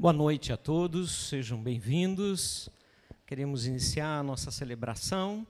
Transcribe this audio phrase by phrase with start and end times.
[0.00, 2.70] Boa noite a todos, sejam bem-vindos.
[3.26, 5.46] Queremos iniciar a nossa celebração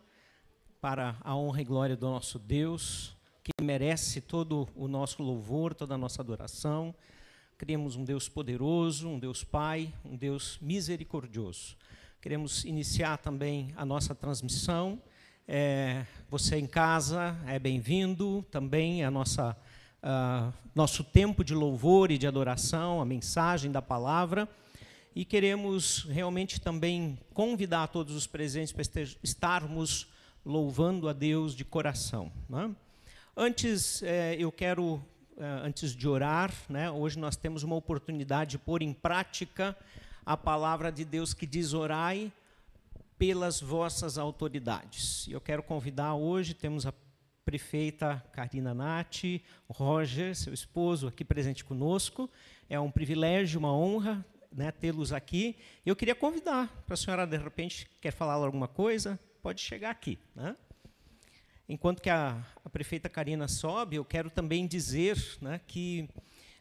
[0.81, 5.95] para a honra e glória do nosso Deus, que merece todo o nosso louvor, toda
[5.95, 6.93] a nossa adoração.
[7.57, 11.77] Queremos um Deus poderoso, um Deus Pai, um Deus misericordioso.
[12.21, 15.01] Queremos iniciar também a nossa transmissão.
[15.47, 19.57] É, você em casa é bem-vindo também a nossa
[20.03, 24.49] uh, nosso tempo de louvor e de adoração, a mensagem da palavra.
[25.15, 30.07] E queremos realmente também convidar todos os presentes para estarmos
[30.45, 32.31] louvando a Deus de coração.
[32.49, 32.71] Né?
[33.37, 35.03] Antes, eh, eu quero,
[35.37, 39.77] eh, antes de orar, né, hoje nós temos uma oportunidade de pôr em prática
[40.25, 42.33] a palavra de Deus que diz: orai
[43.19, 45.27] pelas vossas autoridades.
[45.29, 46.93] Eu quero convidar hoje, temos a
[47.45, 52.31] prefeita Karina Nati, Roger, seu esposo, aqui presente conosco.
[52.69, 55.57] É um privilégio, uma honra né, tê-los aqui.
[55.85, 59.19] Eu queria convidar para a senhora, de repente, quer falar alguma coisa?
[59.43, 60.19] Pode chegar aqui.
[60.35, 60.57] Né?
[61.69, 66.09] Enquanto que a, a, prefeita Karina sobe, eu quero também dizer né, que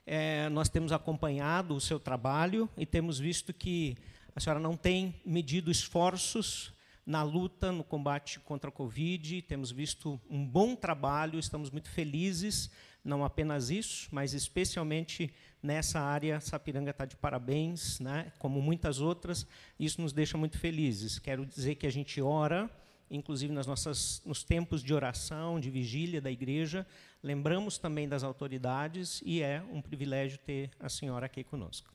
[0.06, 3.98] é, nós temos acompanhado o seu trabalho e temos visto que
[4.36, 6.74] a senhora não tem medido esforços
[7.10, 9.42] na luta, no combate contra a Covid.
[9.42, 12.70] Temos visto um bom trabalho, estamos muito felizes,
[13.04, 18.32] não apenas isso, mas especialmente nessa área, Sapiranga está de parabéns, né?
[18.38, 19.48] como muitas outras,
[19.80, 21.18] isso nos deixa muito felizes.
[21.18, 22.70] Quero dizer que a gente ora,
[23.10, 26.86] inclusive nas nossas, nos tempos de oração, de vigília da igreja,
[27.24, 31.90] lembramos também das autoridades e é um privilégio ter a senhora aqui conosco.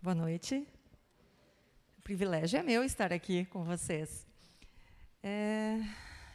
[0.00, 0.77] Boa noite
[2.08, 4.26] privilégio é meu estar aqui com vocês.
[5.22, 5.78] É,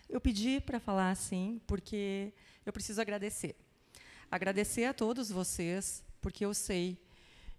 [0.08, 2.32] eu pedi para falar assim porque
[2.64, 3.56] eu preciso agradecer.
[4.30, 6.96] Agradecer a todos vocês, porque eu sei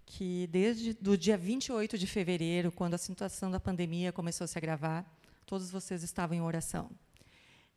[0.05, 4.57] que desde do dia 28 de fevereiro, quando a situação da pandemia começou a se
[4.57, 5.05] agravar,
[5.45, 6.89] todos vocês estavam em oração.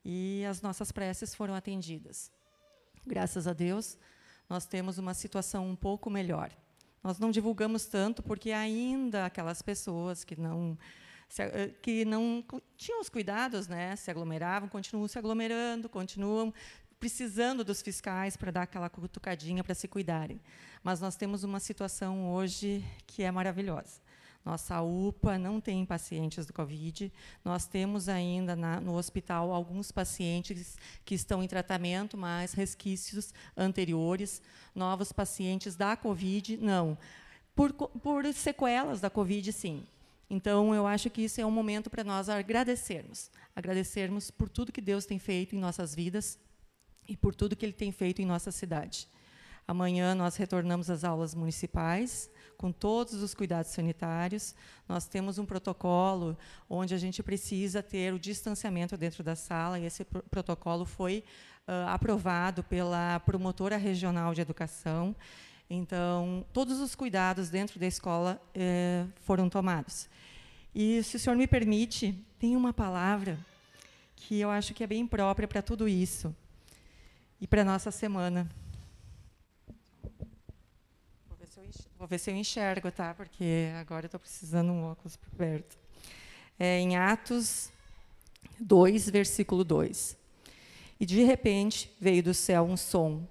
[0.04, 2.30] E as nossas preces foram atendidas.
[3.04, 3.98] Graças a Deus,
[4.48, 6.52] nós temos uma situação um pouco melhor.
[7.02, 10.76] Nós não divulgamos tanto porque ainda aquelas pessoas que não
[11.38, 12.44] eh, que não
[12.76, 16.52] tinham os cuidados, né, se aglomeravam, continuam se aglomerando, continuam
[16.98, 20.40] precisando dos fiscais para dar aquela cutucadinha para se cuidarem.
[20.82, 24.00] Mas nós temos uma situação hoje que é maravilhosa.
[24.48, 27.12] Nossa UPA não tem pacientes do Covid.
[27.44, 34.40] Nós temos ainda na, no hospital alguns pacientes que estão em tratamento, mas resquícios anteriores.
[34.74, 36.96] Novos pacientes da Covid, não.
[37.54, 39.84] Por, por sequelas da Covid, sim.
[40.30, 43.30] Então, eu acho que isso é um momento para nós agradecermos.
[43.54, 46.38] Agradecermos por tudo que Deus tem feito em nossas vidas
[47.06, 49.06] e por tudo que Ele tem feito em nossa cidade.
[49.66, 54.54] Amanhã nós retornamos às aulas municipais com todos os cuidados sanitários.
[54.88, 56.36] Nós temos um protocolo
[56.68, 61.24] onde a gente precisa ter o distanciamento dentro da sala, e esse pr protocolo foi
[61.68, 65.14] uh, aprovado pela promotora regional de educação.
[65.70, 70.08] Então, todos os cuidados dentro da escola eh, foram tomados.
[70.74, 73.38] E, se o senhor me permite, tem uma palavra
[74.16, 76.34] que eu acho que é bem própria para tudo isso
[77.38, 78.48] e para a nossa semana.
[81.98, 83.12] Vou ver se eu enxergo, tá?
[83.12, 85.76] Porque agora estou precisando um óculos por perto.
[86.56, 87.70] É, em Atos
[88.60, 90.16] 2, versículo 2.
[91.00, 93.26] E de repente veio do céu um som,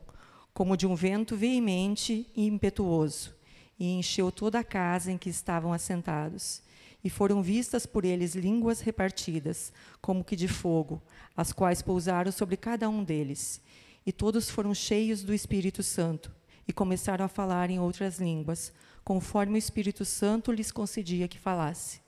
[0.53, 3.33] como de um vento veemente e impetuoso,
[3.79, 6.61] e encheu toda a casa em que estavam assentados.
[7.01, 11.01] E foram vistas por eles línguas repartidas, como que de fogo,
[11.37, 13.61] as quais pousaram sobre cada um deles.
[14.05, 16.35] E todos foram cheios do Espírito Santo
[16.67, 18.73] e começaram a falar em outras línguas,
[19.03, 22.01] conforme o Espírito Santo lhes concedia que falasse.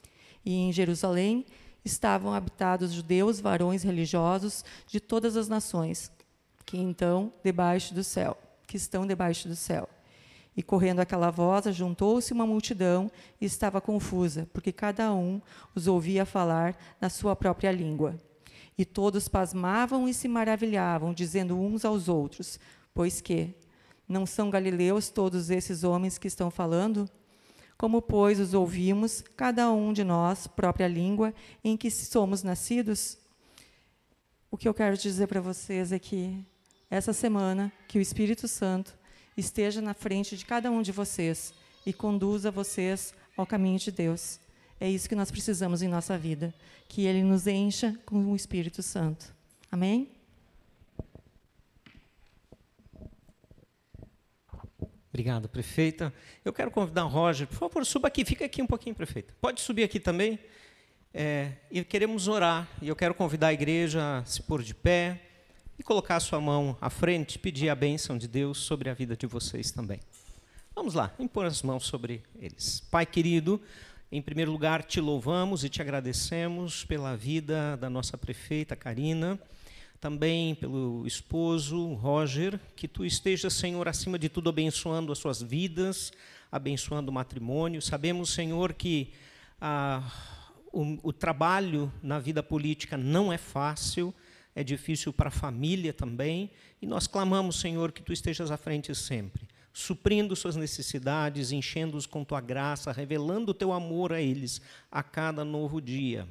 [0.45, 1.45] E em Jerusalém
[1.83, 6.11] estavam habitados judeus, varões religiosos de todas as nações,
[6.65, 8.37] que então debaixo do céu,
[8.67, 9.87] que estão debaixo do céu.
[10.55, 15.41] E correndo aquela voz, juntou-se uma multidão e estava confusa, porque cada um
[15.73, 18.19] os ouvia falar na sua própria língua.
[18.77, 22.59] E todos pasmavam e se maravilhavam, dizendo uns aos outros:
[22.93, 23.55] Pois que
[24.09, 27.07] não são galileus todos esses homens que estão falando?
[27.77, 31.33] Como, pois, os ouvimos, cada um de nós, própria língua,
[31.63, 33.17] em que somos nascidos?
[34.51, 36.43] O que eu quero dizer para vocês é que
[36.89, 38.97] essa semana, que o Espírito Santo
[39.37, 41.53] esteja na frente de cada um de vocês
[41.85, 44.39] e conduza vocês ao caminho de Deus.
[44.79, 46.53] É isso que nós precisamos em nossa vida,
[46.87, 49.33] que Ele nos encha com o Espírito Santo.
[49.71, 50.18] Amém?
[55.19, 56.13] Obrigado, prefeita.
[56.45, 59.33] Eu quero convidar o Roger, por favor, suba aqui, fica aqui um pouquinho, prefeita.
[59.41, 60.39] Pode subir aqui também.
[61.13, 65.19] É, e queremos orar, e eu quero convidar a igreja a se pôr de pé
[65.77, 69.13] e colocar a sua mão à frente, pedir a bênção de Deus sobre a vida
[69.17, 69.99] de vocês também.
[70.73, 72.79] Vamos lá, impor as mãos sobre eles.
[72.89, 73.61] Pai querido,
[74.09, 79.37] em primeiro lugar, te louvamos e te agradecemos pela vida da nossa prefeita Karina
[79.99, 86.11] também pelo esposo Roger, que tu estejas, Senhor, acima de tudo abençoando as suas vidas,
[86.51, 87.81] abençoando o matrimônio.
[87.81, 89.11] Sabemos, Senhor, que
[89.59, 90.09] ah,
[90.71, 94.13] o, o trabalho na vida política não é fácil,
[94.55, 96.49] é difícil para a família também,
[96.81, 102.23] e nós clamamos, Senhor, que tu estejas à frente sempre, suprindo suas necessidades, enchendo-os com
[102.23, 106.25] tua graça, revelando o teu amor a eles a cada novo dia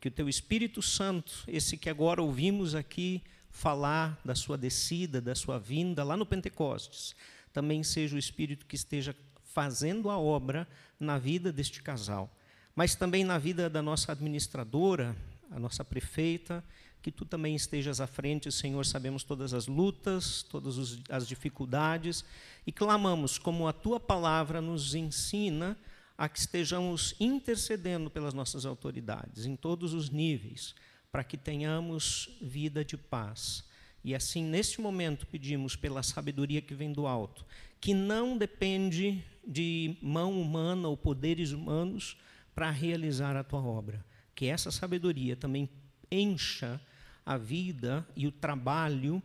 [0.00, 5.34] que o teu Espírito Santo, esse que agora ouvimos aqui falar da sua descida, da
[5.34, 7.14] sua vinda lá no Pentecostes,
[7.52, 10.68] também seja o Espírito que esteja fazendo a obra
[11.00, 12.30] na vida deste casal,
[12.74, 15.16] mas também na vida da nossa administradora,
[15.50, 16.62] a nossa prefeita,
[17.00, 18.84] que tu também estejas à frente, Senhor.
[18.84, 22.24] Sabemos todas as lutas, todas as dificuldades
[22.66, 25.76] e clamamos como a tua palavra nos ensina
[26.16, 30.74] a que estejamos intercedendo pelas nossas autoridades em todos os níveis,
[31.12, 33.64] para que tenhamos vida de paz.
[34.02, 37.44] E assim, neste momento, pedimos pela sabedoria que vem do alto,
[37.80, 42.16] que não depende de mão humana ou poderes humanos
[42.54, 44.04] para realizar a tua obra.
[44.34, 45.68] Que essa sabedoria também
[46.10, 46.80] encha
[47.24, 49.22] a vida e o trabalho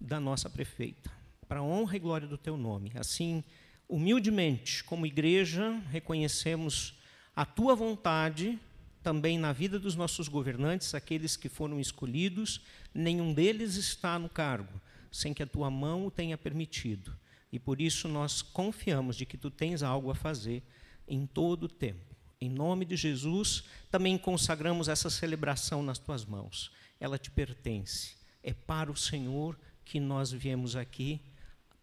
[0.00, 1.10] da nossa prefeita,
[1.46, 2.92] para a honra e glória do teu nome.
[2.94, 3.44] Assim,
[3.88, 6.94] humildemente, como igreja, reconhecemos
[7.34, 8.58] a tua vontade
[9.02, 12.60] também na vida dos nossos governantes, aqueles que foram escolhidos,
[12.94, 14.80] nenhum deles está no cargo
[15.14, 17.16] sem que a tua mão o tenha permitido.
[17.52, 20.60] E por isso nós confiamos de que tu tens algo a fazer
[21.06, 22.16] em todo o tempo.
[22.40, 26.72] Em nome de Jesus, também consagramos essa celebração nas tuas mãos.
[26.98, 28.16] Ela te pertence.
[28.42, 31.20] É para o Senhor que nós viemos aqui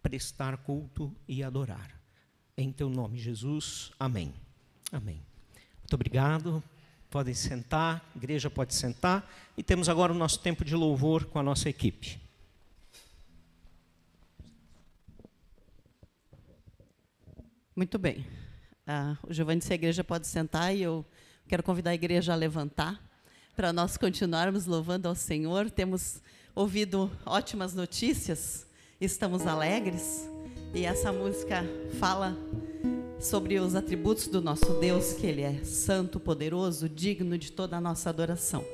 [0.02, 1.90] prestar culto e adorar.
[2.56, 3.92] Em teu nome, Jesus.
[3.98, 4.34] Amém.
[4.90, 5.22] Amém.
[5.80, 6.62] Muito obrigado.
[7.08, 9.30] Podem sentar, a igreja pode sentar.
[9.56, 12.20] E temos agora o nosso tempo de louvor com a nossa equipe.
[17.74, 18.26] Muito bem.
[18.86, 21.06] Ah, o Giovanni disse a igreja pode sentar e eu
[21.48, 23.00] quero convidar a igreja a levantar
[23.54, 25.70] para nós continuarmos louvando ao Senhor.
[25.70, 26.20] Temos
[26.54, 28.66] ouvido ótimas notícias
[29.04, 30.28] estamos alegres.
[30.74, 31.64] E essa música
[31.98, 32.36] fala
[33.18, 37.80] sobre os atributos do nosso Deus, que Ele é santo, poderoso, digno de toda a
[37.80, 38.64] nossa adoração.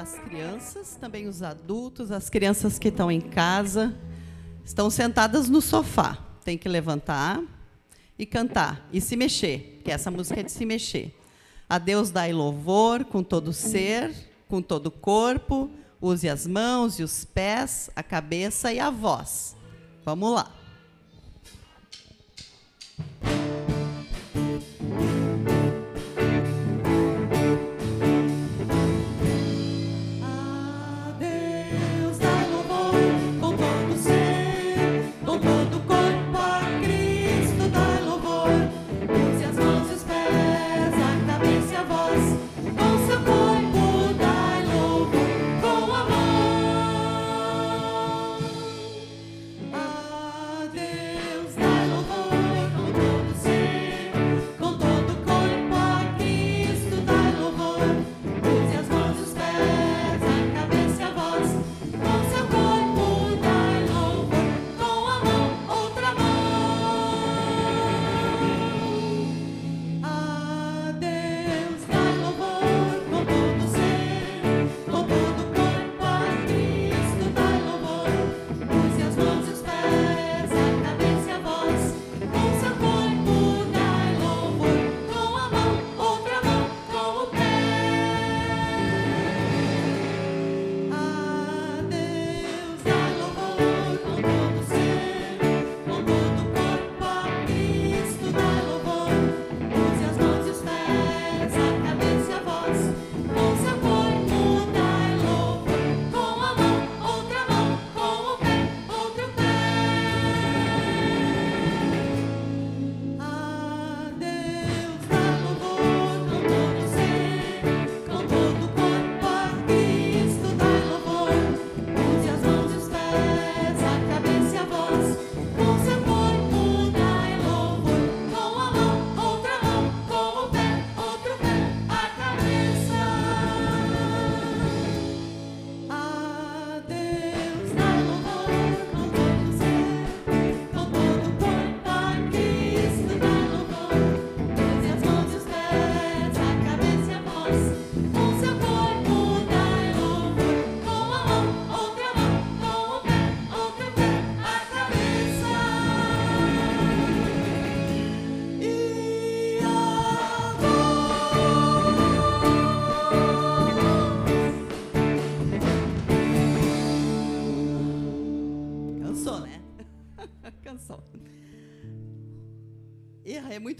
[0.00, 3.94] Agora eu quero convidar as crianças, também os adultos, as crianças que estão em casa,
[4.64, 6.18] estão sentadas no sofá.
[6.44, 7.42] Tem que levantar
[8.18, 11.16] e cantar e se mexer, que essa música é de se mexer.
[11.68, 14.12] A Deus dai louvor com todo ser,
[14.48, 19.56] com todo o corpo, use as mãos e os pés, a cabeça e a voz.
[20.04, 20.59] Vamos lá.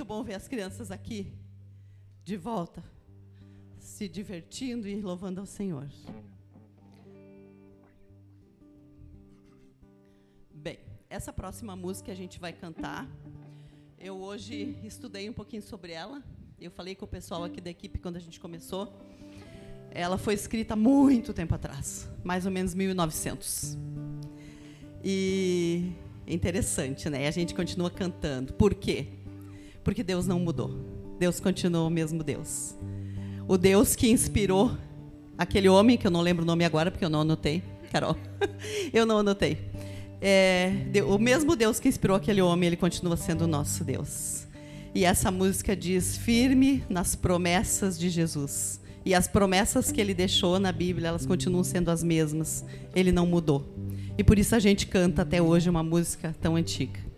[0.04, 1.32] Bom ver as crianças aqui
[2.24, 2.82] de volta,
[3.78, 5.88] se divertindo e louvando ao Senhor.
[10.52, 13.08] Bem, essa próxima música a gente vai cantar.
[13.96, 16.20] Eu hoje estudei um pouquinho sobre ela.
[16.60, 18.92] Eu falei com o pessoal aqui da equipe quando a gente começou.
[19.92, 23.78] Ela foi escrita muito tempo atrás, mais ou menos 1900.
[25.04, 25.92] E
[26.26, 27.28] é interessante, né?
[27.28, 28.52] A gente continua cantando.
[28.52, 29.19] Por quê?
[29.90, 30.70] Porque Deus não mudou.
[31.18, 32.76] Deus continuou o mesmo Deus.
[33.48, 34.70] O Deus que inspirou
[35.36, 37.60] aquele homem, que eu não lembro o nome agora, porque eu não anotei.
[37.90, 38.16] Carol,
[38.94, 39.58] eu não anotei.
[40.20, 40.72] É,
[41.04, 44.46] o mesmo Deus que inspirou aquele homem, ele continua sendo o nosso Deus.
[44.94, 48.80] E essa música diz: firme nas promessas de Jesus.
[49.04, 52.64] E as promessas que ele deixou na Bíblia, elas continuam sendo as mesmas.
[52.94, 53.74] Ele não mudou.
[54.16, 57.09] E por isso a gente canta até hoje uma música tão antiga.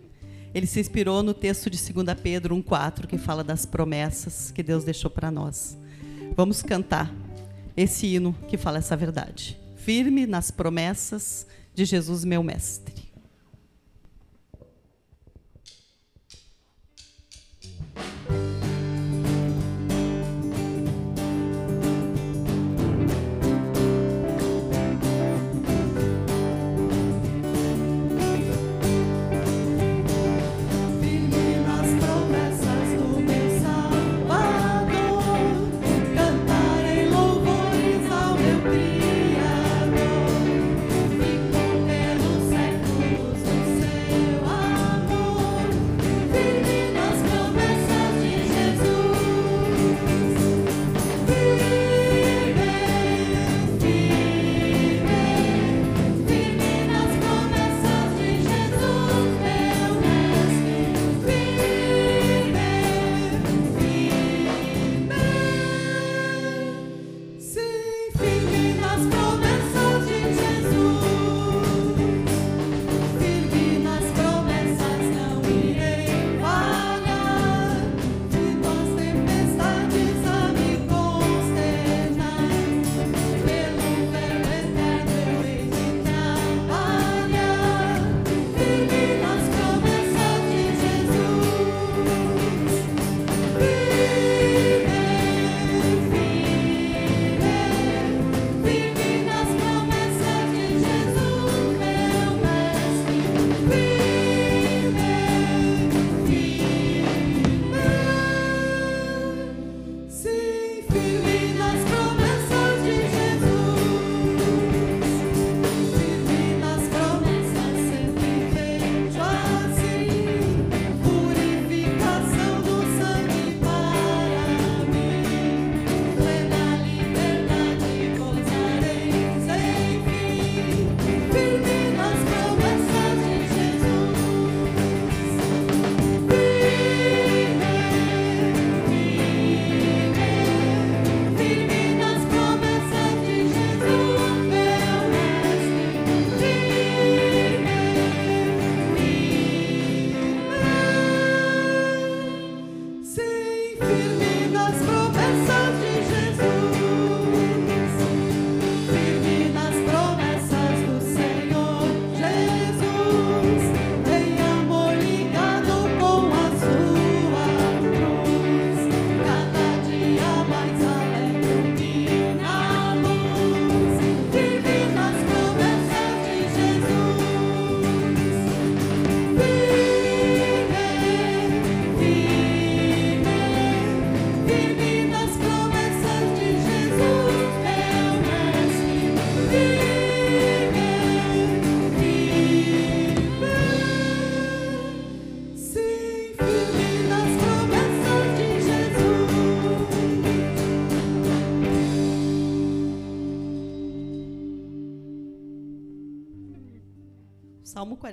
[0.53, 4.83] Ele se inspirou no texto de 2 Pedro 1,4, que fala das promessas que Deus
[4.83, 5.75] deixou para nós.
[6.35, 7.11] Vamos cantar
[7.75, 9.59] esse hino que fala essa verdade.
[9.75, 12.92] Firme nas promessas de Jesus, meu Mestre.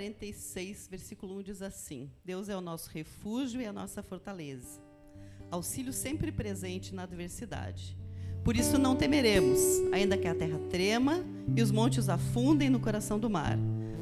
[0.01, 4.81] 46, versículo 1 diz assim: Deus é o nosso refúgio e a nossa fortaleza,
[5.51, 7.99] auxílio sempre presente na adversidade.
[8.43, 9.61] Por isso não temeremos,
[9.93, 11.23] ainda que a terra trema
[11.55, 13.59] e os montes afundem no coração do mar,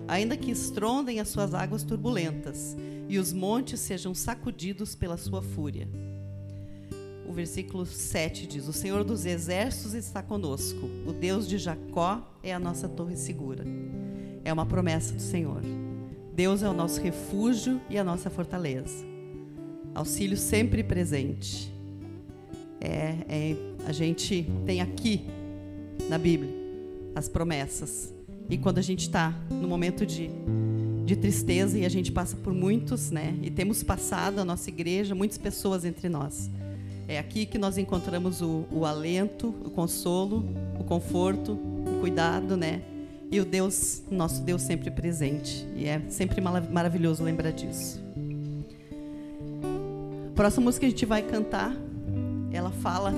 [0.07, 2.77] ainda que estrondem as suas águas turbulentas
[3.09, 5.89] e os montes sejam sacudidos pela sua fúria.
[7.29, 12.55] O versículo 7 diz: O Senhor dos exércitos está conosco, o Deus de Jacó é
[12.55, 13.65] a nossa torre segura.
[14.45, 15.88] É uma promessa do Senhor.
[16.39, 19.05] Deus é o nosso refúgio e a nossa fortaleza.
[19.93, 21.75] Auxílio sempre presente.
[22.81, 25.27] É, é, a gente tem aqui
[26.09, 26.49] na Bíblia
[27.13, 28.15] as promessas.
[28.49, 30.31] E quando a gente está no momento de,
[31.05, 33.37] de tristeza e a gente passa por muitos, né?
[33.43, 36.49] E temos passado a nossa igreja, muitas pessoas entre nós.
[37.09, 40.49] É aqui que nós encontramos o, o alento, o consolo,
[40.79, 42.81] o conforto, o cuidado, né?
[43.31, 45.67] E o Deus, nosso Deus sempre presente.
[45.77, 48.01] E é sempre maravilhoso lembrar disso.
[50.31, 51.77] A próxima música que a gente vai cantar,
[52.51, 53.13] ela fala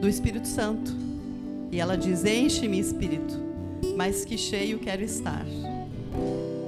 [0.00, 0.92] do Espírito Santo.
[1.70, 3.38] E ela diz: Enche-me, Espírito,
[3.96, 5.46] mas que cheio quero estar.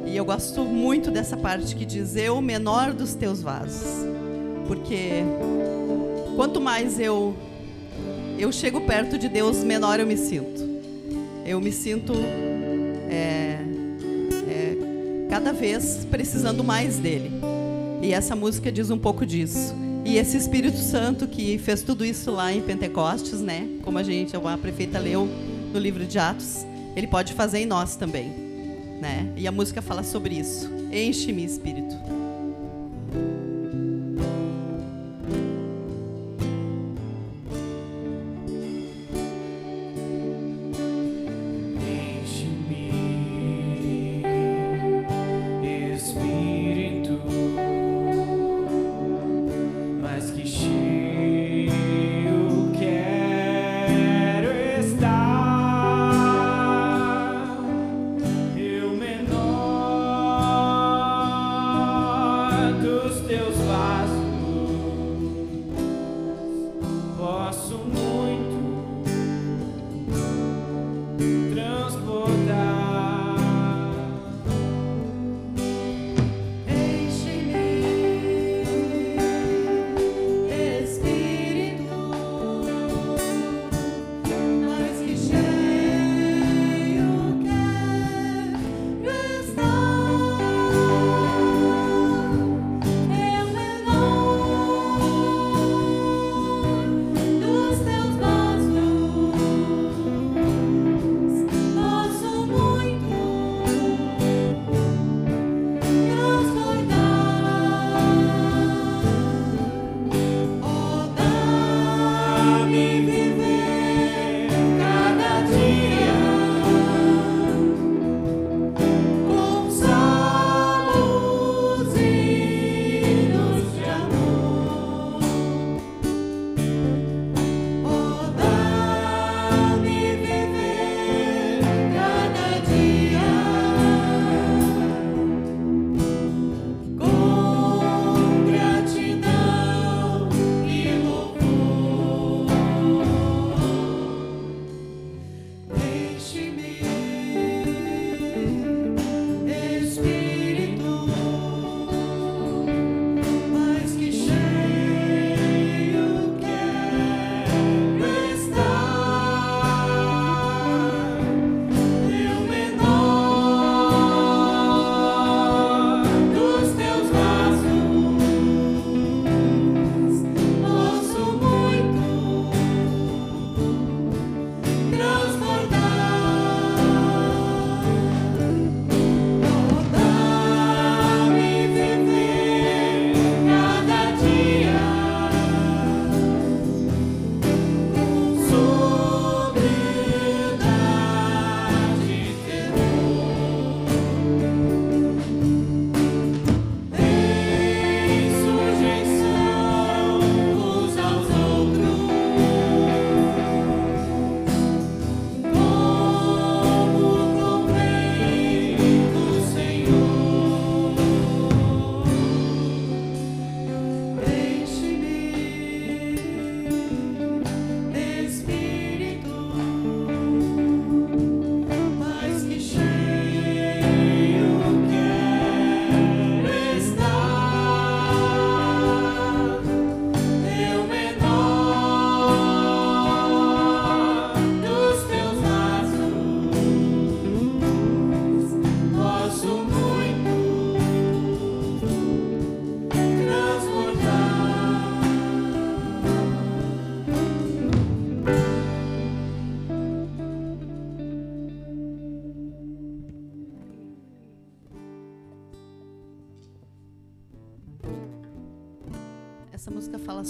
[0.07, 4.07] E eu gosto muito dessa parte que diz: Eu, menor dos teus vasos.
[4.69, 5.25] Porque
[6.37, 7.35] quanto mais eu
[8.39, 10.70] eu chego perto de Deus, menor eu me sinto
[11.45, 12.13] eu me sinto
[13.09, 13.59] é,
[14.49, 14.77] é,
[15.29, 17.31] cada vez precisando mais dele.
[18.03, 19.75] E essa música diz um pouco disso.
[20.05, 23.69] E esse Espírito Santo que fez tudo isso lá em Pentecostes, né?
[23.83, 25.29] Como a gente, a prefeita leu
[25.73, 26.65] no livro de Atos,
[26.97, 28.29] ele pode fazer em nós também,
[29.01, 29.33] né?
[29.37, 30.71] E a música fala sobre isso.
[30.91, 32.20] Enche-me, Espírito.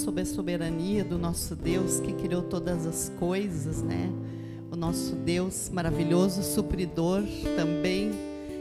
[0.00, 4.10] Sobre a soberania do nosso Deus que criou todas as coisas, né?
[4.72, 7.22] O nosso Deus maravilhoso, supridor
[7.56, 8.10] também.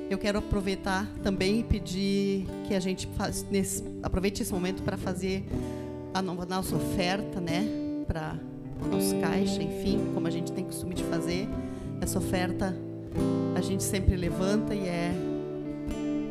[0.09, 4.97] Eu quero aproveitar também e pedir que a gente faz, nesse, aproveite esse momento para
[4.97, 5.45] fazer
[6.13, 7.67] a nossa oferta, né?
[8.05, 8.35] Para
[8.91, 11.47] nosso caixa, enfim, como a gente tem costume de fazer.
[12.01, 12.75] Essa oferta
[13.55, 15.13] a gente sempre levanta e é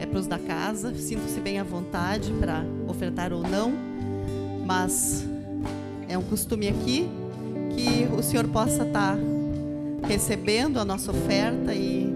[0.01, 0.95] é para os da casa.
[0.95, 3.88] Sinto-se bem à vontade para ofertar ou não,
[4.69, 5.25] mas
[6.11, 7.09] é um costume aqui
[7.75, 9.19] que o Senhor possa estar tá
[10.07, 12.15] recebendo a nossa oferta e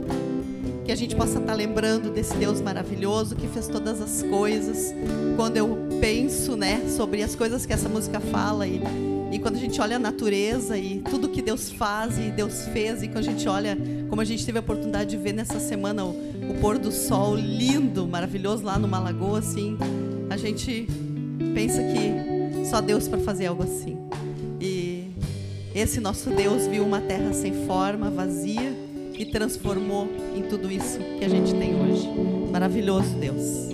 [0.84, 4.94] que a gente possa estar tá lembrando desse Deus maravilhoso que fez todas as coisas.
[5.34, 8.82] Quando eu penso, né, sobre as coisas que essa música fala e
[9.32, 13.02] e quando a gente olha a natureza e tudo que Deus faz e Deus fez,
[13.02, 13.78] e quando a gente olha,
[14.10, 17.34] como a gente teve a oportunidade de ver nessa semana o, o pôr do sol
[17.34, 19.78] lindo, maravilhoso lá numa lagoa, assim,
[20.28, 20.86] a gente
[21.54, 22.32] pensa que
[22.64, 23.98] só Deus para fazer algo assim.
[24.61, 25.11] E
[25.75, 28.72] esse nosso Deus viu uma terra sem forma, vazia,
[29.18, 32.09] e transformou em tudo isso que a gente tem hoje.
[32.51, 33.71] Maravilhoso Deus.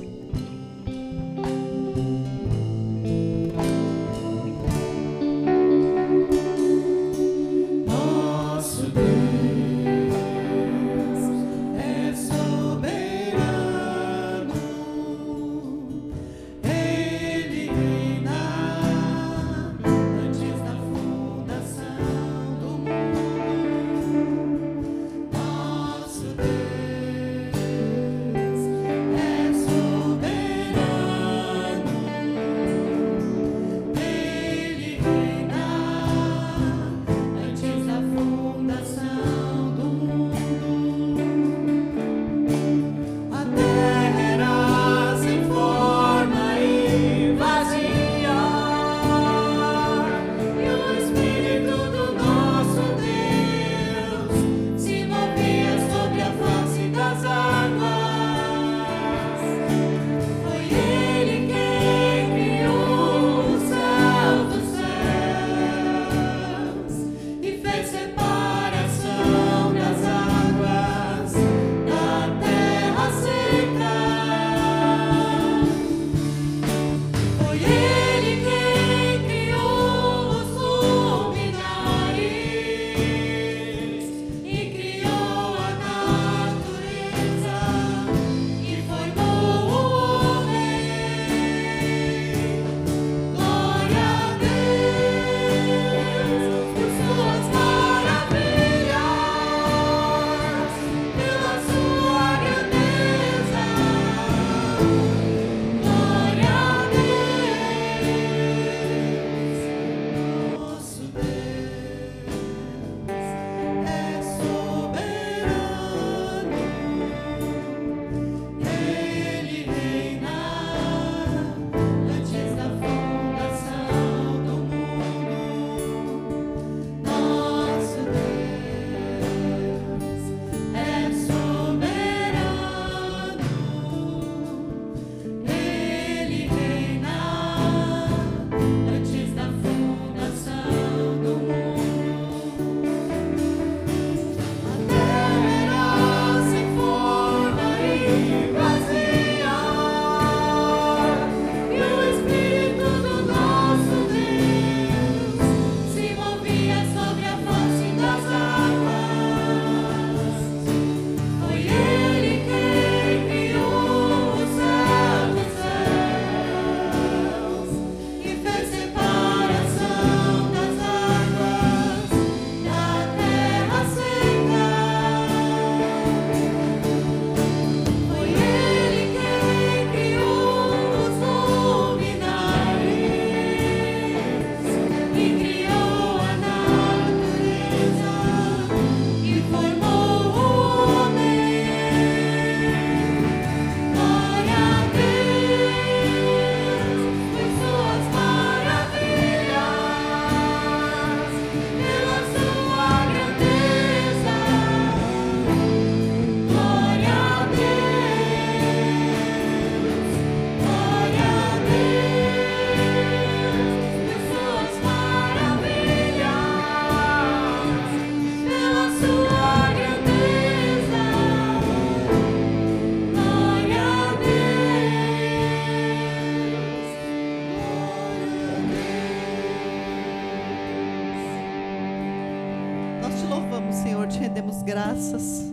[234.98, 235.44] Graças,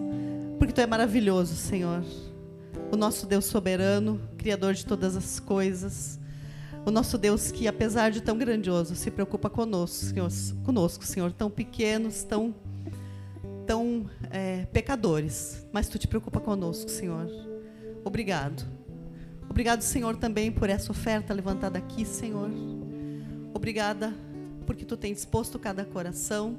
[0.58, 2.04] porque Tu é maravilhoso, Senhor.
[2.92, 6.20] O nosso Deus soberano, Criador de todas as coisas.
[6.84, 10.32] O nosso Deus que, apesar de tão grandioso, se preocupa conosco, Senhor,
[10.64, 12.56] conosco, Senhor tão pequenos, tão,
[13.68, 15.64] tão é, pecadores.
[15.72, 17.30] Mas Tu te preocupa conosco, Senhor.
[18.04, 18.66] Obrigado.
[19.48, 22.50] Obrigado, Senhor, também por essa oferta levantada aqui, Senhor.
[23.54, 24.12] Obrigada
[24.66, 26.58] porque tu tens disposto cada coração,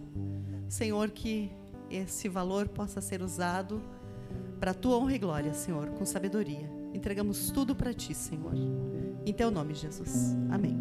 [0.68, 1.50] Senhor, que
[1.90, 3.82] esse valor possa ser usado
[4.58, 6.68] para a tua honra e glória, Senhor, com sabedoria.
[6.92, 8.54] Entregamos tudo para ti, Senhor.
[9.24, 10.34] Em teu nome, Jesus.
[10.50, 10.76] Amém.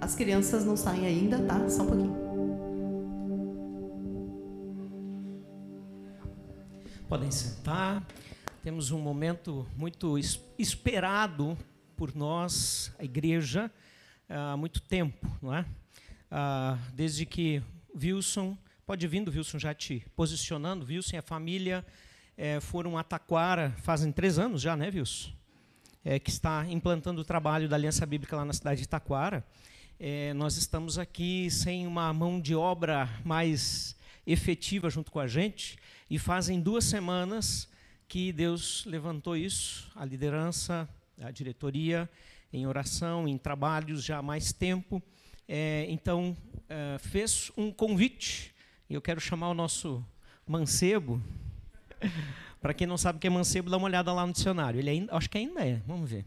[0.00, 1.68] As crianças não saem ainda, tá?
[1.68, 2.16] Só um pouquinho.
[7.08, 8.06] Podem sentar.
[8.62, 10.18] Temos um momento muito
[10.58, 11.56] esperado
[11.96, 13.70] por nós, a igreja,
[14.28, 15.64] há muito tempo, não é?
[16.30, 17.62] Ah, desde que
[17.94, 21.86] Wilson, pode vindo, Wilson, já te posicionando, Wilson e a família
[22.36, 25.30] é, foram a Taquara, fazem três anos já, né, Wilson?
[26.04, 29.44] É, que está implantando o trabalho da Aliança Bíblica lá na cidade de Taquara.
[29.98, 35.78] É, nós estamos aqui sem uma mão de obra mais efetiva junto com a gente,
[36.10, 37.68] e fazem duas semanas
[38.08, 40.88] que Deus levantou isso, a liderança,
[41.20, 42.08] a diretoria,
[42.52, 45.02] em oração, em trabalhos já há mais tempo.
[45.48, 46.36] É, então,
[46.68, 48.54] é, fez um convite,
[48.88, 50.04] e eu quero chamar o nosso
[50.46, 51.22] mancebo.
[52.60, 54.80] Para quem não sabe o que é mancebo, dá uma olhada lá no dicionário.
[54.80, 56.24] Ele ainda, acho que ainda é, vamos ver.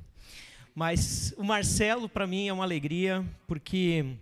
[0.74, 4.16] Mas o Marcelo, para mim, é uma alegria, porque,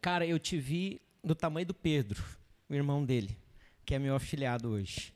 [0.00, 2.24] cara, eu te vi do tamanho do Pedro,
[2.68, 3.36] o irmão dele,
[3.84, 5.12] que é meu afiliado hoje.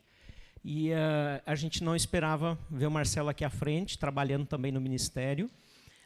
[0.63, 4.81] E uh, a gente não esperava ver o Marcelo aqui à frente, trabalhando também no
[4.81, 5.51] ministério.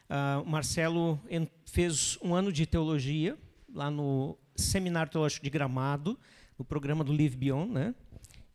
[0.09, 1.21] Uh, o Marcelo
[1.65, 3.37] fez um ano de teologia
[3.73, 6.19] lá no Seminário Teológico de Gramado,
[6.57, 7.95] no programa do Live Beyond, né?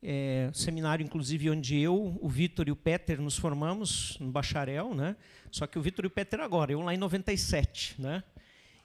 [0.02, 5.16] É, seminário, inclusive, onde eu, o Vitor e o Peter nos formamos no bacharel, né?
[5.50, 8.22] Só que o Vitor e o Peter agora, eu lá em 97, né?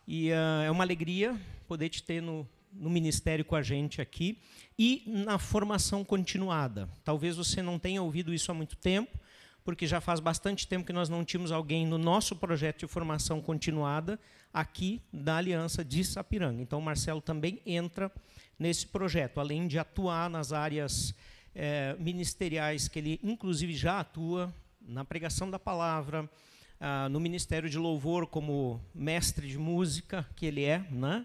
[0.08, 4.38] E uh, é uma alegria poder te ter no, no ministério com a gente aqui
[4.78, 6.88] e na formação continuada.
[7.04, 9.20] Talvez você não tenha ouvido isso há muito tempo,
[9.70, 13.40] porque já faz bastante tempo que nós não tínhamos alguém no nosso projeto de formação
[13.40, 14.20] continuada
[14.52, 16.60] aqui da Aliança de Sapiranga.
[16.60, 18.12] Então, o Marcelo também entra
[18.58, 21.14] nesse projeto, além de atuar nas áreas
[21.54, 24.52] eh, ministeriais que ele, inclusive, já atua
[24.82, 26.28] na pregação da palavra,
[26.80, 31.24] ah, no Ministério de Louvor como mestre de música que ele é, né?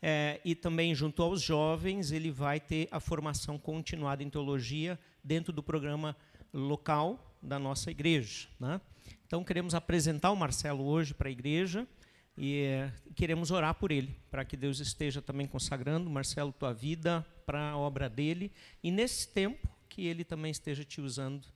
[0.00, 5.52] É, e também, junto aos jovens, ele vai ter a formação continuada em teologia dentro
[5.52, 6.16] do programa
[6.54, 8.48] local da nossa igreja.
[8.58, 8.80] Né?
[9.26, 11.86] Então, queremos apresentar o Marcelo hoje para a igreja
[12.36, 17.26] e é, queremos orar por ele, para que Deus esteja também consagrando, Marcelo, tua vida
[17.44, 21.46] para a obra dele e nesse tempo que ele também esteja te usando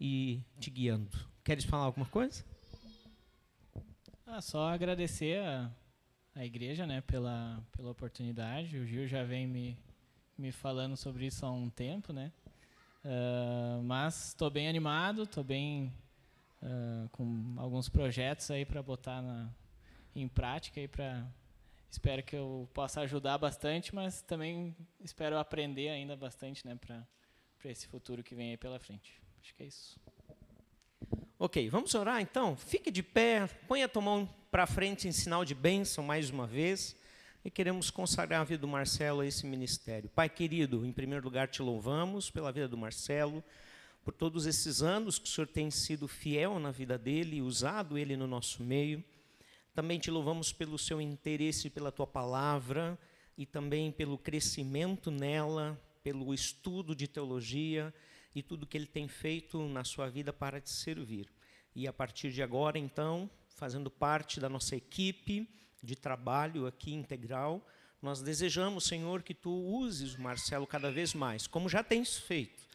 [0.00, 1.18] e te guiando.
[1.44, 2.44] Queres falar alguma coisa?
[4.26, 5.70] Ah, só agradecer a
[6.34, 8.76] a igreja, né, pela, pela oportunidade.
[8.78, 9.78] O Gil já vem me,
[10.38, 12.32] me falando sobre isso há um tempo, né?
[13.04, 15.92] Uh, mas estou bem animado, estou bem
[16.62, 19.48] uh, com alguns projetos aí para botar na,
[20.14, 21.26] em prática e para
[21.90, 27.06] espero que eu possa ajudar bastante, mas também espero aprender ainda bastante, né, para
[27.60, 29.20] para esse futuro que vem aí pela frente.
[29.42, 30.00] Acho que é isso.
[31.38, 32.56] Ok, vamos orar então?
[32.56, 36.46] Fique de pé, ponha a tua mão para frente em sinal de bênção mais uma
[36.46, 36.96] vez.
[37.42, 40.10] E queremos consagrar a vida do Marcelo a esse ministério.
[40.10, 43.42] Pai querido, em primeiro lugar te louvamos pela vida do Marcelo,
[44.04, 47.96] por todos esses anos que o Senhor tem sido fiel na vida dele e usado
[47.96, 49.02] ele no nosso meio.
[49.74, 52.98] Também te louvamos pelo seu interesse pela tua palavra
[53.38, 57.92] e também pelo crescimento nela, pelo estudo de teologia
[58.34, 61.26] e tudo que ele tem feito na sua vida para te servir.
[61.74, 65.48] E a partir de agora, então, fazendo parte da nossa equipe
[65.82, 67.64] de trabalho aqui integral.
[68.00, 72.66] Nós desejamos, Senhor, que tu uses o Marcelo cada vez mais, como já tens feito,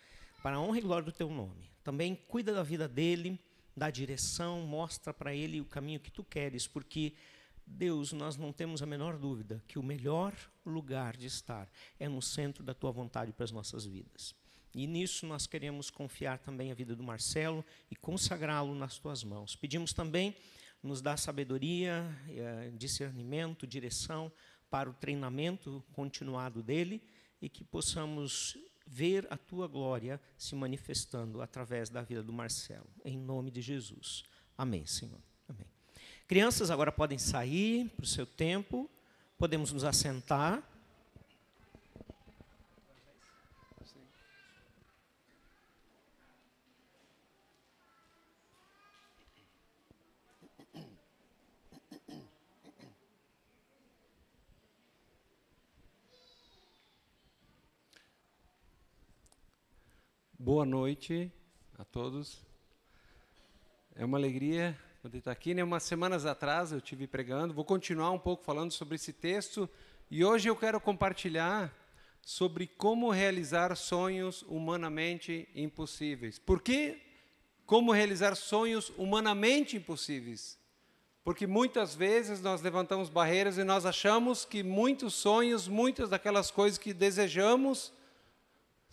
[0.42, 1.70] para a honra e glória do teu nome.
[1.84, 3.40] Também cuida da vida dele,
[3.76, 7.14] dá direção, mostra para ele o caminho que tu queres, porque
[7.66, 10.34] Deus, nós não temos a menor dúvida que o melhor
[10.66, 11.68] lugar de estar
[12.00, 14.36] é no centro da tua vontade para as nossas vidas.
[14.74, 19.56] E nisso nós queremos confiar também a vida do Marcelo e consagrá-lo nas tuas mãos.
[19.56, 20.36] Pedimos também
[20.86, 24.32] nos dá sabedoria, eh, discernimento, direção
[24.70, 27.02] para o treinamento continuado dele
[27.42, 32.88] e que possamos ver a tua glória se manifestando através da vida do Marcelo.
[33.04, 34.24] Em nome de Jesus.
[34.56, 35.20] Amém, Senhor.
[35.50, 35.68] Amém.
[36.28, 38.90] Crianças agora podem sair para o seu tempo.
[39.38, 40.64] Podemos nos assentar.
[60.46, 61.32] Boa noite
[61.76, 62.38] a todos.
[63.96, 65.56] É uma alegria poder estar aqui.
[65.56, 65.64] Né?
[65.64, 67.52] Umas semanas atrás eu tive pregando.
[67.52, 69.68] Vou continuar um pouco falando sobre esse texto
[70.12, 71.74] e hoje eu quero compartilhar
[72.22, 76.38] sobre como realizar sonhos humanamente impossíveis.
[76.38, 77.02] Por que
[77.66, 80.60] como realizar sonhos humanamente impossíveis?
[81.24, 86.78] Porque muitas vezes nós levantamos barreiras e nós achamos que muitos sonhos, muitas daquelas coisas
[86.78, 87.92] que desejamos,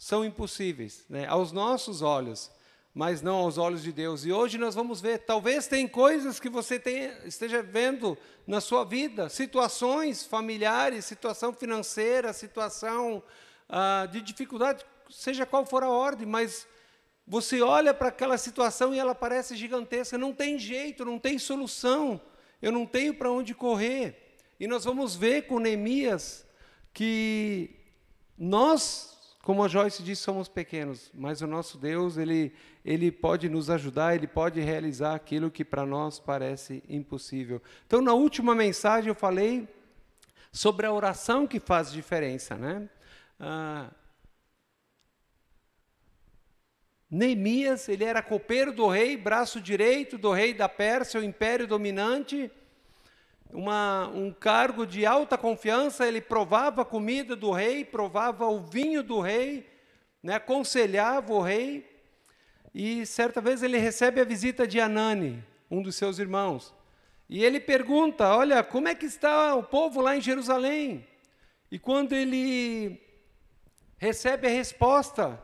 [0.03, 1.29] são impossíveis, né?
[1.29, 2.51] aos nossos olhos,
[2.93, 4.25] mas não aos olhos de Deus.
[4.25, 8.83] E hoje nós vamos ver, talvez tem coisas que você tenha, esteja vendo na sua
[8.85, 13.23] vida, situações familiares, situação financeira, situação
[13.69, 16.67] ah, de dificuldade, seja qual for a ordem, mas
[17.25, 22.21] você olha para aquela situação e ela parece gigantesca, não tem jeito, não tem solução,
[22.61, 24.35] eu não tenho para onde correr.
[24.59, 26.45] E nós vamos ver com Neemias
[26.93, 27.71] que
[28.37, 29.12] nós
[29.43, 34.15] como a Joyce disse, somos pequenos, mas o nosso Deus, ele, ele pode nos ajudar,
[34.15, 37.61] ele pode realizar aquilo que para nós parece impossível.
[37.85, 39.69] Então, na última mensagem, eu falei
[40.53, 42.55] sobre a oração que faz diferença.
[42.55, 42.89] Né?
[43.41, 43.91] Ah,
[47.11, 52.49] Neemias, ele era copeiro do rei, braço direito do rei da Pérsia, o império dominante,
[53.53, 59.03] uma, um cargo de alta confiança, ele provava a comida do rei, provava o vinho
[59.03, 59.69] do rei,
[60.23, 61.87] né, aconselhava o rei.
[62.75, 66.75] E certa vez ele recebe a visita de Anani, um dos seus irmãos.
[67.29, 71.07] E ele pergunta: Olha, como é que está o povo lá em Jerusalém?
[71.71, 73.01] E quando ele
[73.99, 75.43] recebe a resposta,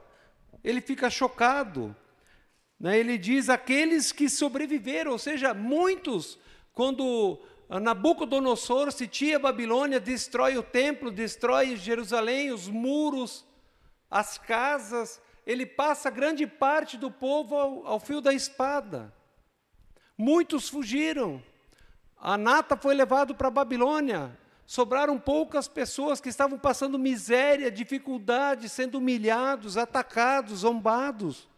[0.64, 1.94] ele fica chocado.
[2.80, 2.98] Né?
[2.98, 6.38] Ele diz: Aqueles que sobreviveram, ou seja, muitos,
[6.72, 7.38] quando
[7.68, 13.44] Nabucodonosor sitia a Babilônia, destrói o templo, destrói Jerusalém, os muros,
[14.10, 19.12] as casas, ele passa grande parte do povo ao, ao fio da espada.
[20.16, 21.42] Muitos fugiram.
[22.16, 24.36] A nata foi levado para a Babilônia.
[24.66, 31.48] Sobraram poucas pessoas que estavam passando miséria, dificuldade, sendo humilhados, atacados, zombados.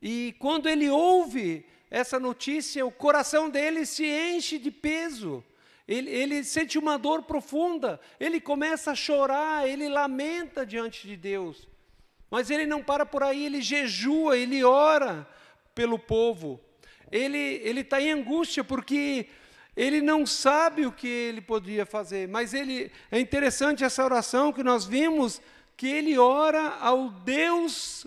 [0.00, 5.42] E quando ele ouve essa notícia, o coração dele se enche de peso.
[5.86, 11.66] Ele, ele, sente uma dor profunda, ele começa a chorar, ele lamenta diante de Deus.
[12.30, 15.26] Mas ele não para por aí, ele jejua, ele ora
[15.74, 16.60] pelo povo.
[17.10, 19.28] Ele está em angústia porque
[19.74, 22.28] ele não sabe o que ele poderia fazer.
[22.28, 25.40] Mas ele é interessante essa oração que nós vimos
[25.74, 28.06] que ele ora ao Deus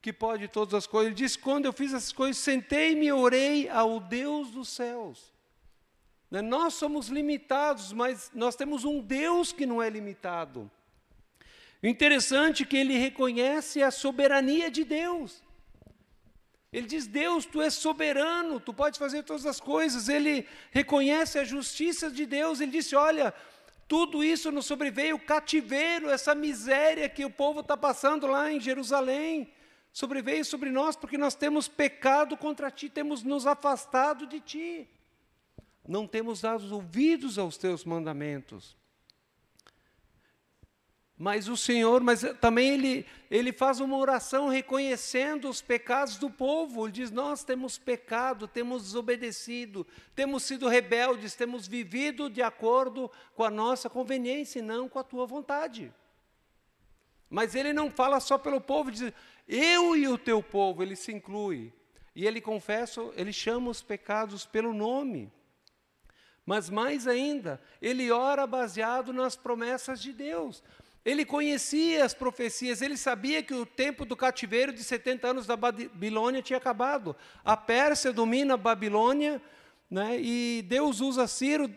[0.00, 1.08] que pode todas as coisas.
[1.08, 5.32] Ele diz: quando eu fiz essas coisas, sentei-me e orei ao Deus dos céus.
[6.30, 10.70] Né, nós somos limitados, mas nós temos um Deus que não é limitado.
[11.82, 15.42] O interessante é que ele reconhece a soberania de Deus.
[16.72, 20.08] Ele diz: Deus, tu és soberano, tu podes fazer todas as coisas.
[20.08, 22.60] Ele reconhece a justiça de Deus.
[22.60, 23.34] Ele disse: Olha,
[23.88, 28.60] tudo isso nos sobreveio, o cativeiro, essa miséria que o povo está passando lá em
[28.60, 29.52] Jerusalém
[29.92, 34.88] sobreveio sobre nós porque nós temos pecado contra ti, temos nos afastado de ti.
[35.86, 38.76] Não temos dado ouvidos aos teus mandamentos.
[41.22, 46.86] Mas o Senhor, mas também ele, ele faz uma oração reconhecendo os pecados do povo.
[46.86, 53.44] Ele diz: Nós temos pecado, temos desobedecido, temos sido rebeldes, temos vivido de acordo com
[53.44, 55.92] a nossa conveniência e não com a tua vontade.
[57.28, 59.12] Mas ele não fala só pelo povo, diz:
[59.50, 61.72] eu e o teu povo, ele se inclui.
[62.14, 65.32] E ele confessa, ele chama os pecados pelo nome.
[66.46, 70.62] Mas mais ainda, ele ora baseado nas promessas de Deus.
[71.04, 75.56] Ele conhecia as profecias, ele sabia que o tempo do cativeiro de 70 anos da
[75.56, 77.16] Babilônia tinha acabado.
[77.44, 79.42] A Pérsia domina a Babilônia,
[79.90, 81.68] né, e Deus usa Ciro,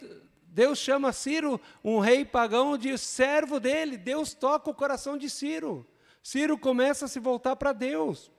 [0.43, 3.97] Deus chama Ciro, um rei pagão, de servo dele.
[3.97, 5.88] Deus toca o coração de Ciro.
[6.24, 8.32] Ciro começa a se voltar para Deus.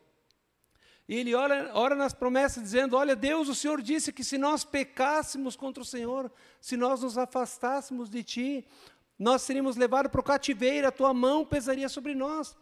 [1.07, 5.55] E ele ora, nas promessas, dizendo: Olha, Deus, o Senhor disse que se nós pecássemos
[5.55, 8.67] contra o Senhor, se nós nos afastássemos de Ti,
[9.19, 12.57] nós seríamos levados para o cativeiro, a Tua mão pesaria sobre nós.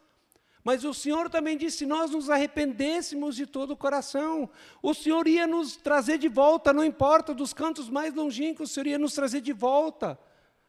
[0.64, 4.50] Mas o Senhor também disse: se nós nos arrependêssemos de todo o coração,
[4.82, 8.88] o Senhor ia nos trazer de volta, não importa dos cantos mais longínquos, o Senhor
[8.88, 10.18] ia nos trazer de volta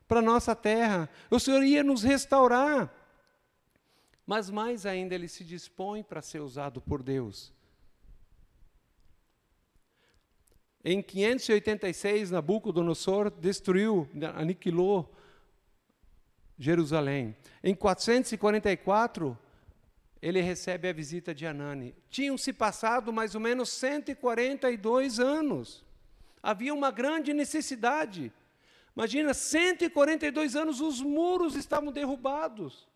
[0.08, 3.03] para a nossa terra, o Senhor ia nos restaurar.
[4.26, 7.52] Mas mais ainda, ele se dispõe para ser usado por Deus.
[10.86, 15.14] Em 586, Nabucodonosor destruiu, aniquilou
[16.58, 17.36] Jerusalém.
[17.64, 19.38] Em 444,
[20.22, 21.96] ele recebe a visita de Anani.
[22.10, 25.86] Tinham se passado mais ou menos 142 anos.
[26.42, 28.32] Havia uma grande necessidade.
[28.96, 32.88] Imagina, 142 anos os muros estavam derrubados.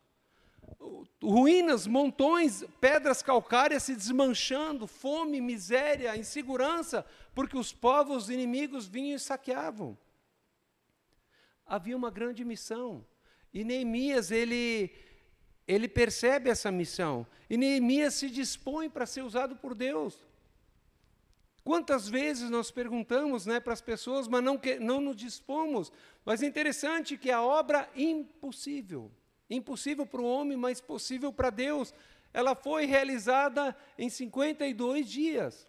[1.21, 9.19] Ruínas, montões, pedras calcárias se desmanchando, fome, miséria, insegurança, porque os povos inimigos vinham e
[9.19, 9.97] saqueavam.
[11.65, 13.05] Havia uma grande missão.
[13.53, 14.91] E Neemias, ele
[15.67, 17.27] ele percebe essa missão.
[17.49, 20.25] E Neemias se dispõe para ser usado por Deus.
[21.63, 25.91] Quantas vezes nós perguntamos né, para as pessoas, mas não, que, não nos dispomos.
[26.23, 29.11] Mas é interessante que a obra impossível,
[29.49, 31.93] impossível para o homem, mas possível para Deus,
[32.33, 35.67] ela foi realizada em 52 dias.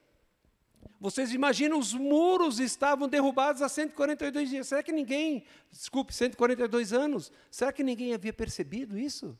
[1.00, 4.66] Vocês imaginam, os muros estavam derrubados há 142 dias.
[4.66, 9.38] Será que ninguém, desculpe, 142 anos, será que ninguém havia percebido isso?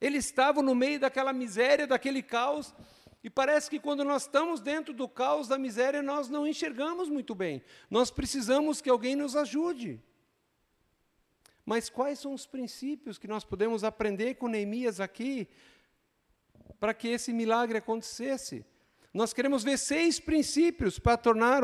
[0.00, 2.74] Eles estavam no meio daquela miséria, daquele caos,
[3.22, 7.34] e parece que quando nós estamos dentro do caos, da miséria, nós não enxergamos muito
[7.34, 7.62] bem.
[7.90, 10.02] Nós precisamos que alguém nos ajude.
[11.70, 15.46] Mas quais são os princípios que nós podemos aprender com Neemias aqui
[16.80, 18.66] para que esse milagre acontecesse?
[19.14, 21.62] Nós queremos ver seis princípios para tornar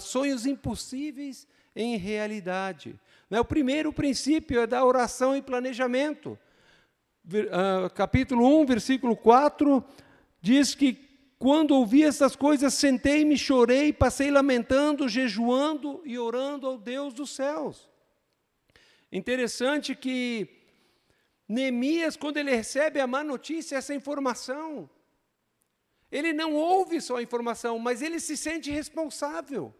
[0.00, 2.98] sonhos impossíveis em realidade.
[3.30, 6.36] Né, o primeiro princípio é da oração e planejamento.
[7.52, 9.84] Ah, capítulo 1, versículo 4,
[10.40, 10.94] diz que
[11.38, 17.88] quando ouvi essas coisas, sentei-me, chorei, passei lamentando, jejuando e orando ao Deus dos céus.
[19.10, 20.48] Interessante que
[21.48, 24.88] Neemias, quando ele recebe a má notícia, essa informação,
[26.10, 29.74] ele não ouve só a informação, mas ele se sente responsável.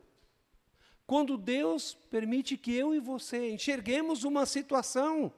[1.07, 5.33] Quando Deus permite que eu e você enxerguemos uma situação,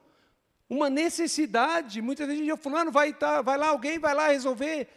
[0.69, 2.01] uma necessidade.
[2.01, 4.87] Muitas vezes o fulano vai, tá, vai lá, alguém vai lá resolver.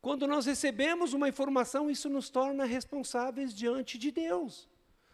[0.00, 4.68] Quando nós recebemos uma informação, isso nos torna responsáveis diante de Deus.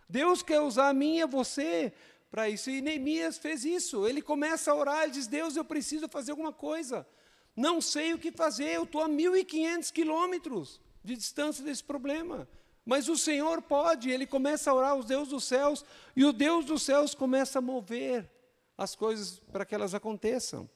[0.09, 1.93] Deus quer usar a mim e a você
[2.33, 2.70] para isso.
[2.70, 4.09] E Neemias fez isso.
[4.09, 7.07] Ele começa a orar, ele diz: Deus, eu preciso fazer alguma coisa.
[7.55, 12.49] Não sei o que fazer, eu estou a 1.500 quilômetros de distância desse problema.
[12.85, 15.85] Mas o Senhor pode, ele começa a orar aos Deus dos céus,
[16.16, 18.28] e o Deus dos céus começa a mover
[18.76, 20.68] as coisas para que elas aconteçam.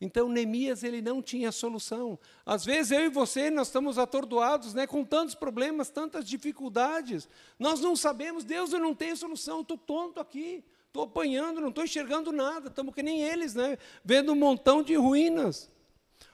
[0.00, 2.18] Então Neemias ele não tinha solução.
[2.44, 7.28] Às vezes eu e você nós estamos atordoados, né, com tantos problemas, tantas dificuldades.
[7.58, 11.84] Nós não sabemos, Deus, eu não tenho solução, estou tonto aqui, estou apanhando, não estou
[11.84, 12.68] enxergando nada.
[12.68, 15.70] Estamos que nem eles, né, vendo um montão de ruínas.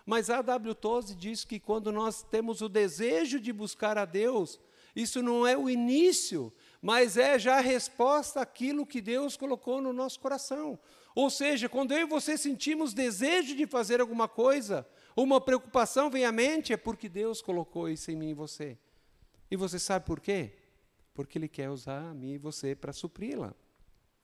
[0.05, 0.77] Mas a W.
[1.17, 4.59] Diz que quando nós temos o desejo de buscar a Deus,
[4.95, 9.93] isso não é o início, mas é já a resposta àquilo que Deus colocou no
[9.93, 10.79] nosso coração.
[11.15, 14.87] Ou seja, quando eu e você sentimos desejo de fazer alguma coisa,
[15.17, 18.79] uma preocupação vem à mente, é porque Deus colocou isso em mim e você.
[19.51, 20.53] E você sabe por quê?
[21.13, 23.55] Porque Ele quer usar a mim e você para supri-la.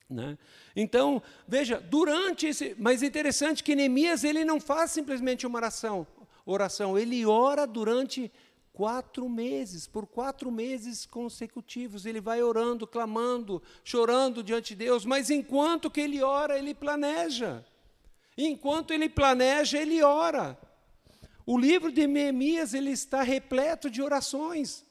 [0.09, 0.39] Né?
[0.75, 2.75] Então, veja, durante esse.
[2.79, 6.07] Mas é interessante que Neemias ele não faz simplesmente uma oração,
[6.43, 8.31] oração, ele ora durante
[8.71, 15.29] Quatro meses, por quatro meses consecutivos, ele vai orando, clamando, chorando diante de Deus, mas
[15.29, 17.65] enquanto que ele ora, ele planeja.
[18.37, 20.57] Enquanto ele planeja, ele ora.
[21.45, 24.85] O livro de Neemias ele está repleto de orações.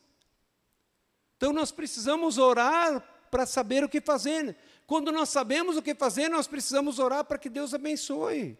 [1.37, 3.01] Então nós precisamos orar
[3.31, 4.57] para saber o que fazer.
[4.87, 8.59] Quando nós sabemos o que fazer, nós precisamos orar para que Deus abençoe.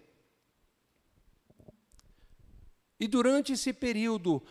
[3.01, 4.43] E durante esse período,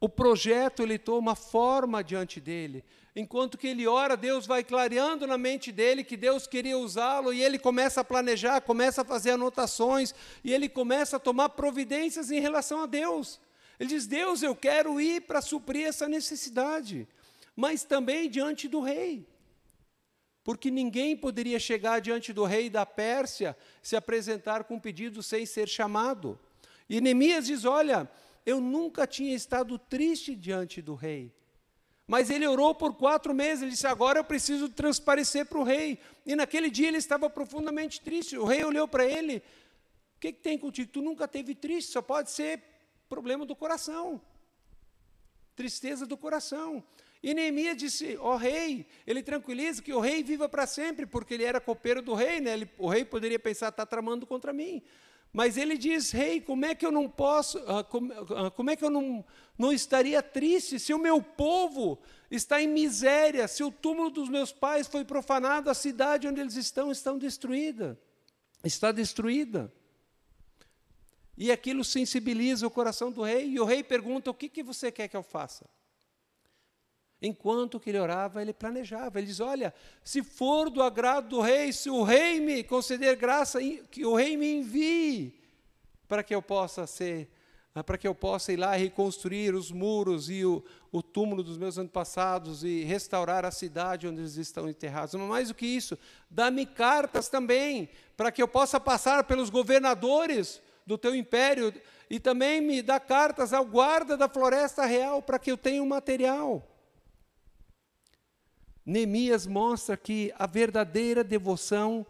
[0.00, 2.84] o projeto ele toma forma diante dele.
[3.16, 7.42] Enquanto que ele ora, Deus vai clareando na mente dele que Deus queria usá-lo e
[7.42, 12.38] ele começa a planejar, começa a fazer anotações e ele começa a tomar providências em
[12.38, 13.40] relação a Deus.
[13.80, 17.08] Ele diz: Deus, eu quero ir para suprir essa necessidade,
[17.56, 19.26] mas também diante do rei.
[20.44, 25.68] Porque ninguém poderia chegar diante do rei da Pérsia se apresentar com pedido sem ser
[25.68, 26.38] chamado.
[26.88, 28.08] E Neemias diz: Olha,
[28.48, 31.34] eu nunca tinha estado triste diante do rei.
[32.06, 33.60] Mas ele orou por quatro meses.
[33.60, 35.98] Ele disse: Agora eu preciso transparecer para o rei.
[36.24, 38.38] E naquele dia ele estava profundamente triste.
[38.38, 39.36] O rei olhou para ele:
[40.16, 40.90] O que, que tem contigo?
[40.90, 42.62] Tu nunca teve triste, só pode ser
[43.06, 44.18] problema do coração.
[45.54, 46.82] Tristeza do coração.
[47.22, 51.34] E Neemias disse: Ó oh, rei, ele tranquiliza que o rei viva para sempre, porque
[51.34, 52.54] ele era copeiro do rei, né?
[52.54, 54.82] Ele, o rei poderia pensar: está tramando contra mim.
[55.32, 57.60] Mas ele diz: Rei, como é que eu não posso,
[57.90, 59.24] como, uh, como, é que eu não,
[59.56, 61.98] não estaria triste se o meu povo
[62.30, 66.56] está em miséria, se o túmulo dos meus pais foi profanado, a cidade onde eles
[66.56, 67.98] estão está destruída,
[68.64, 69.72] está destruída.
[71.36, 74.90] E aquilo sensibiliza o coração do rei, e o rei pergunta: O que, que você
[74.90, 75.68] quer que eu faça?
[77.20, 79.18] Enquanto que ele orava, ele planejava.
[79.18, 83.58] Ele diz: Olha, se for do agrado do rei, se o rei me conceder graça,
[83.90, 85.34] que o rei me envie
[86.06, 87.28] para que eu possa ser,
[87.74, 91.58] ah, para que eu possa ir lá reconstruir os muros e o, o túmulo dos
[91.58, 95.14] meus antepassados e restaurar a cidade onde eles estão enterrados.
[95.14, 95.98] Mas mais do que isso,
[96.30, 101.74] dá-me cartas também, para que eu possa passar pelos governadores do teu império
[102.08, 105.86] e também me dá cartas ao guarda da floresta real para que eu tenha um
[105.86, 106.66] material.
[108.88, 112.06] Neemias mostra que a verdadeira devoção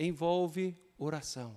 [0.00, 1.54] envolve oração.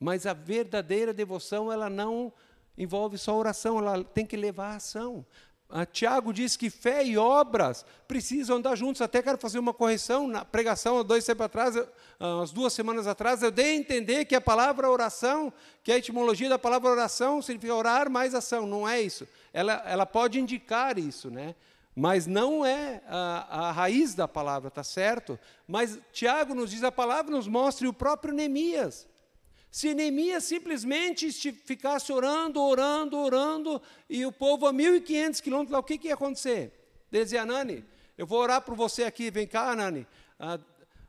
[0.00, 2.32] Mas a verdadeira devoção, ela não
[2.76, 5.26] envolve só oração, ela tem que levar a ação.
[5.68, 9.02] A Tiago diz que fé e obras precisam andar juntos.
[9.02, 11.74] Até quero fazer uma correção na pregação, há dois tempos atrás,
[12.18, 15.52] umas duas semanas atrás, eu dei a entender que a palavra oração,
[15.84, 18.66] que a etimologia da palavra oração significa orar mais ação.
[18.66, 19.28] Não é isso.
[19.52, 21.54] Ela, ela pode indicar isso, né?
[21.96, 25.38] Mas não é a, a raiz da palavra, está certo?
[25.66, 29.08] Mas Tiago nos diz, a palavra nos mostra e o próprio Neemias.
[29.70, 35.96] Se Neemias simplesmente ficasse orando, orando, orando, e o povo a 1.500 quilômetros, o que,
[35.96, 36.70] que ia acontecer?
[37.10, 37.82] Dizia, Anani,
[38.18, 40.06] eu vou orar por você aqui, vem cá, Anani.
[40.38, 40.58] Ah,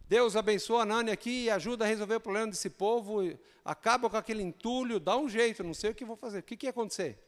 [0.08, 3.22] Deus abençoa a Anani aqui e ajuda a resolver o problema desse povo,
[3.64, 6.40] acaba com aquele entulho, dá um jeito, não sei o que vou fazer.
[6.40, 7.22] O que, que ia acontecer?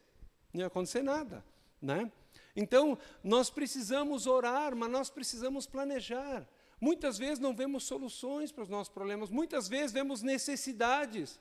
[0.53, 1.43] Não ia acontecer nada.
[1.81, 2.09] Né?
[2.55, 6.47] Então, nós precisamos orar, mas nós precisamos planejar.
[6.79, 11.39] Muitas vezes não vemos soluções para os nossos problemas, muitas vezes vemos necessidades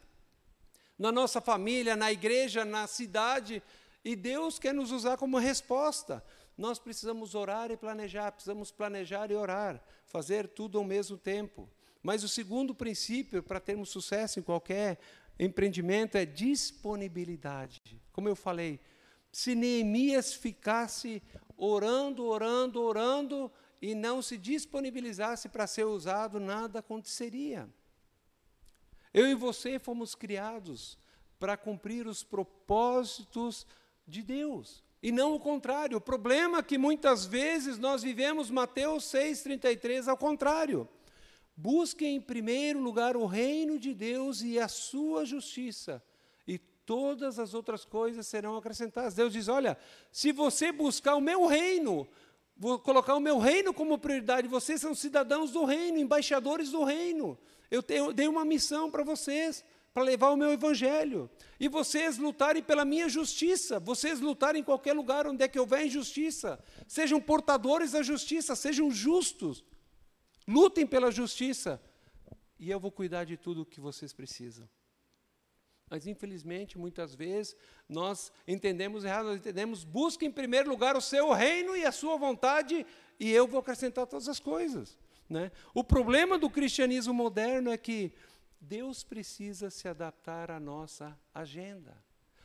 [0.98, 3.62] na nossa família, na igreja, na cidade,
[4.04, 6.24] e Deus quer nos usar como resposta.
[6.56, 11.68] Nós precisamos orar e planejar, precisamos planejar e orar, fazer tudo ao mesmo tempo.
[12.02, 14.98] Mas o segundo princípio para termos sucesso em qualquer
[15.38, 17.80] empreendimento é disponibilidade.
[18.12, 18.80] Como eu falei,
[19.32, 21.22] se Neemias ficasse
[21.56, 27.68] orando, orando, orando e não se disponibilizasse para ser usado, nada aconteceria.
[29.12, 30.98] Eu e você fomos criados
[31.38, 33.66] para cumprir os propósitos
[34.06, 34.84] de Deus.
[35.02, 35.98] E não o contrário.
[35.98, 40.88] O problema é que muitas vezes nós vivemos Mateus 6,33 ao contrário.
[41.56, 46.02] Busquem em primeiro lugar o reino de Deus e a sua justiça,
[46.88, 49.12] todas as outras coisas serão acrescentadas.
[49.12, 49.76] Deus diz: olha,
[50.10, 52.08] se você buscar o meu reino,
[52.56, 57.38] vou colocar o meu reino como prioridade, vocês são cidadãos do reino, embaixadores do reino.
[57.70, 59.62] Eu, tenho, dei uma missão para vocês,
[59.92, 61.28] para levar o meu evangelho.
[61.60, 65.84] E vocês lutarem pela minha justiça, vocês lutarem em qualquer lugar onde é que houver
[65.84, 66.58] injustiça.
[66.86, 69.62] Sejam portadores da justiça, sejam justos.
[70.46, 71.78] Lutem pela justiça.
[72.58, 74.66] E eu vou cuidar de tudo o que vocês precisam.
[75.90, 77.56] Mas, infelizmente, muitas vezes
[77.88, 82.16] nós entendemos errado, nós entendemos, busca em primeiro lugar o seu reino e a sua
[82.16, 82.84] vontade,
[83.18, 84.98] e eu vou acrescentar todas as coisas.
[85.28, 85.50] Né?
[85.74, 88.12] O problema do cristianismo moderno é que
[88.60, 91.96] Deus precisa se adaptar à nossa agenda.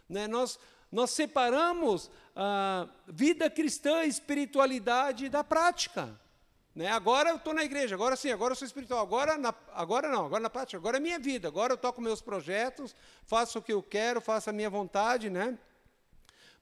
[0.08, 0.28] Né?
[0.28, 0.60] Nós,
[0.92, 6.20] nós separamos a vida cristã, espiritualidade da prática.
[6.76, 6.88] Né?
[6.88, 10.26] Agora eu estou na igreja, agora sim, agora eu sou espiritual, agora, na, agora não,
[10.26, 12.96] agora na prática, agora é minha vida, agora eu toco meus projetos,
[13.26, 15.58] faço o que eu quero, faço a minha vontade, né?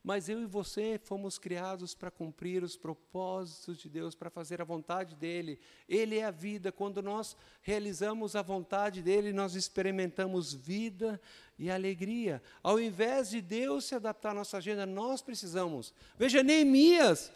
[0.04, 4.66] Mas eu e você fomos criados para cumprir os propósitos de Deus, para fazer a
[4.66, 5.60] vontade dEle.
[5.88, 6.72] Ele é a vida.
[6.72, 11.22] Quando nós realizamos a vontade dEle, nós experimentamos vida
[11.58, 12.42] e alegria.
[12.64, 15.94] Ao invés de Deus se adaptar à nossa agenda, nós precisamos.
[16.18, 17.32] Veja, Neemias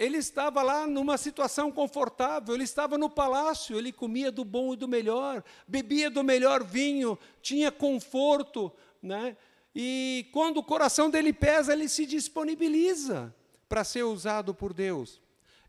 [0.00, 4.76] ele estava lá numa situação confortável, ele estava no palácio, ele comia do bom e
[4.76, 8.72] do melhor, bebia do melhor vinho, tinha conforto,
[9.02, 9.36] né?
[9.74, 13.36] E quando o coração dele pesa, ele se disponibiliza
[13.68, 15.20] para ser usado por Deus.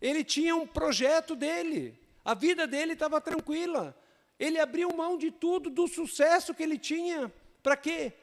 [0.01, 3.93] Ele tinha um projeto dele, a vida dele estava tranquila.
[4.39, 7.31] Ele abriu mão de tudo, do sucesso que ele tinha.
[7.61, 8.13] Para quê?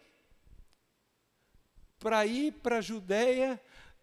[1.98, 3.60] Para ir para a Judéia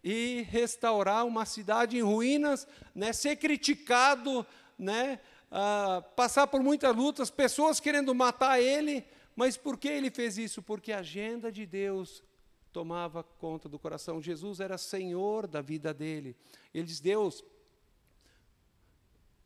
[0.08, 4.46] e restaurar uma cidade em ruínas, né, ser criticado,
[4.78, 5.18] né,
[5.50, 9.04] uh, passar por muitas lutas, pessoas querendo matar ele,
[9.34, 10.62] mas por que ele fez isso?
[10.62, 12.22] Porque a agenda de Deus
[12.72, 14.22] tomava conta do coração.
[14.22, 16.36] Jesus era senhor da vida dele.
[16.72, 17.44] Ele diz: Deus,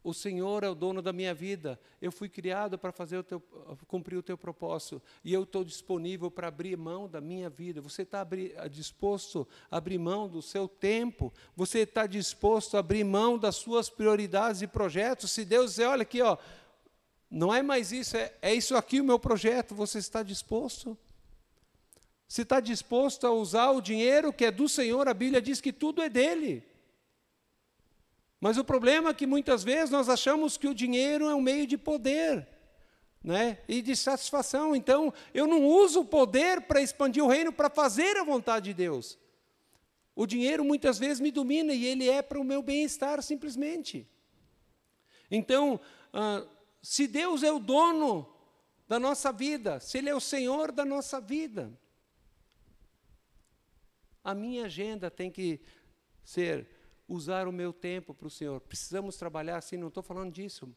[0.03, 1.79] o Senhor é o dono da minha vida.
[2.01, 3.41] Eu fui criado para fazer o teu,
[3.87, 7.81] cumprir o teu propósito e eu estou disponível para abrir mão da minha vida.
[7.83, 8.27] Você está
[8.71, 11.33] disposto a abrir mão do seu tempo?
[11.55, 15.33] Você está disposto a abrir mão das suas prioridades e projetos?
[15.33, 16.39] Se Deus dizer, olha aqui, ó,
[17.31, 19.75] não é mais isso, é, é isso aqui o meu projeto.
[19.75, 20.97] Você está disposto?
[22.27, 25.73] Se está disposto a usar o dinheiro que é do Senhor, a Bíblia diz que
[25.73, 26.65] tudo é dele.
[28.41, 31.67] Mas o problema é que muitas vezes nós achamos que o dinheiro é um meio
[31.67, 32.49] de poder.
[33.23, 33.59] Né?
[33.69, 34.75] e de satisfação.
[34.75, 38.75] Então, eu não uso o poder para expandir o reino, para fazer a vontade de
[38.75, 39.19] Deus.
[40.17, 44.09] O dinheiro muitas vezes me domina e ele é para o meu bem-estar simplesmente.
[45.31, 45.79] Então,
[46.15, 46.47] ah,
[46.83, 48.27] se Deus é o dono
[48.89, 51.73] da nossa vida, se Ele é o Senhor da nossa vida,
[54.25, 55.61] a minha agenda tem que
[56.25, 56.69] ser
[57.11, 58.61] usar o meu tempo para o Senhor.
[58.61, 60.73] Precisamos trabalhar assim, não estou falando disso.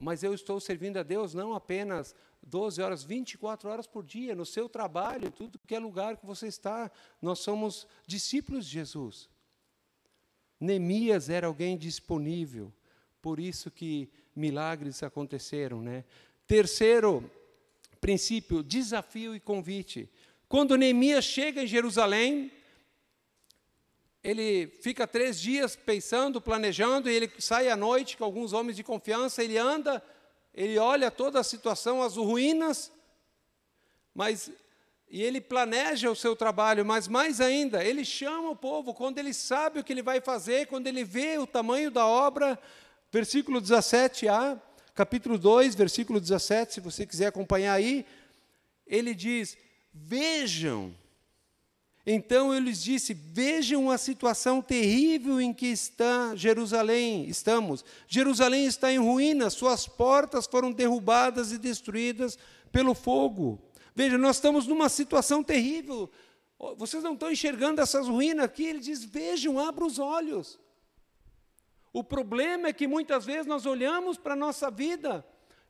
[0.00, 4.46] Mas eu estou servindo a Deus não apenas 12 horas, 24 horas por dia, no
[4.46, 6.90] seu trabalho, tudo que é lugar que você está.
[7.20, 9.28] Nós somos discípulos de Jesus.
[10.58, 12.72] Neemias era alguém disponível,
[13.20, 15.82] por isso que milagres aconteceram.
[15.82, 16.04] Né?
[16.46, 17.30] Terceiro
[18.00, 20.08] princípio, desafio e convite.
[20.48, 22.50] Quando Neemias chega em Jerusalém,
[24.22, 28.82] ele fica três dias pensando, planejando, e ele sai à noite com alguns homens de
[28.82, 30.02] confiança, ele anda,
[30.54, 32.90] ele olha toda a situação, as ruínas,
[34.14, 34.50] mas
[35.10, 39.32] e ele planeja o seu trabalho, mas mais ainda, ele chama o povo quando ele
[39.32, 42.58] sabe o que ele vai fazer, quando ele vê o tamanho da obra,
[43.10, 44.60] versículo 17a,
[44.94, 48.04] capítulo 2, versículo 17, se você quiser acompanhar aí,
[48.86, 49.56] ele diz:
[49.94, 50.94] Vejam,
[52.10, 57.84] então eu lhes disse: Vejam a situação terrível em que está Jerusalém, estamos.
[58.06, 62.38] Jerusalém está em ruínas, suas portas foram derrubadas e destruídas
[62.72, 63.60] pelo fogo.
[63.94, 66.10] Veja, nós estamos numa situação terrível.
[66.78, 68.64] Vocês não estão enxergando essas ruínas aqui?
[68.64, 70.58] Ele diz: Vejam, abra os olhos.
[71.92, 75.22] O problema é que muitas vezes nós olhamos para a nossa vida,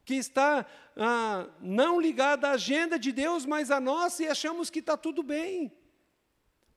[0.04, 0.64] que está
[0.96, 5.24] ah, não ligada à agenda de Deus, mas à nossa, e achamos que está tudo
[5.24, 5.76] bem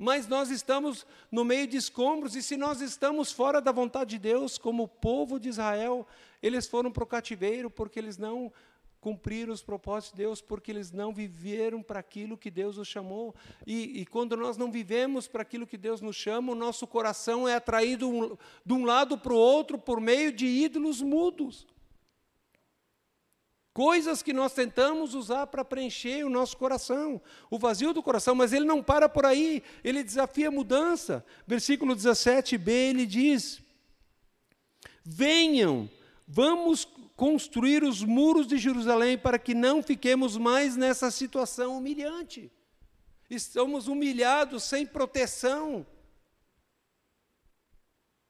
[0.01, 4.19] mas nós estamos no meio de escombros, e se nós estamos fora da vontade de
[4.19, 6.07] Deus, como o povo de Israel,
[6.41, 8.51] eles foram para o cativeiro porque eles não
[8.99, 13.35] cumpriram os propósitos de Deus, porque eles não viveram para aquilo que Deus os chamou.
[13.65, 17.47] E, e quando nós não vivemos para aquilo que Deus nos chama, o nosso coração
[17.47, 18.35] é atraído um,
[18.65, 21.67] de um lado para o outro por meio de ídolos mudos.
[23.73, 28.51] Coisas que nós tentamos usar para preencher o nosso coração, o vazio do coração, mas
[28.51, 31.25] ele não para por aí, ele desafia a mudança.
[31.47, 33.61] Versículo 17b, ele diz:
[35.05, 35.89] Venham,
[36.27, 42.51] vamos construir os muros de Jerusalém para que não fiquemos mais nessa situação humilhante.
[43.29, 45.87] Estamos humilhados, sem proteção.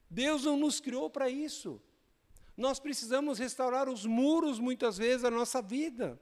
[0.07, 1.81] Deus não nos criou para isso.
[2.62, 6.22] Nós precisamos restaurar os muros, muitas vezes, da nossa vida.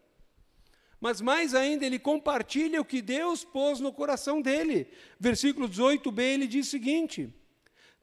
[0.97, 4.87] Mas mais ainda, ele compartilha o que Deus pôs no coração dele.
[5.19, 7.29] Versículo 18b, ele diz o seguinte: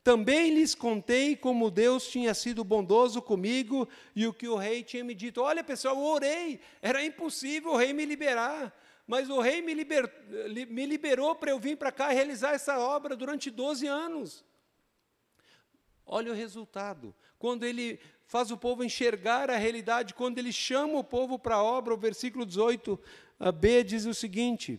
[0.04, 5.02] Também lhes contei como Deus tinha sido bondoso comigo e o que o rei tinha
[5.02, 5.40] me dito.
[5.40, 8.70] Olha, pessoal, eu orei, era impossível o rei me liberar.
[9.06, 10.12] Mas o rei me, liber,
[10.68, 14.44] me liberou para eu vir para cá realizar essa obra durante 12 anos.
[16.04, 17.14] Olha o resultado.
[17.38, 20.14] Quando ele faz o povo enxergar a realidade.
[20.14, 24.78] Quando ele chama o povo para a obra, o versículo 18b diz o seguinte: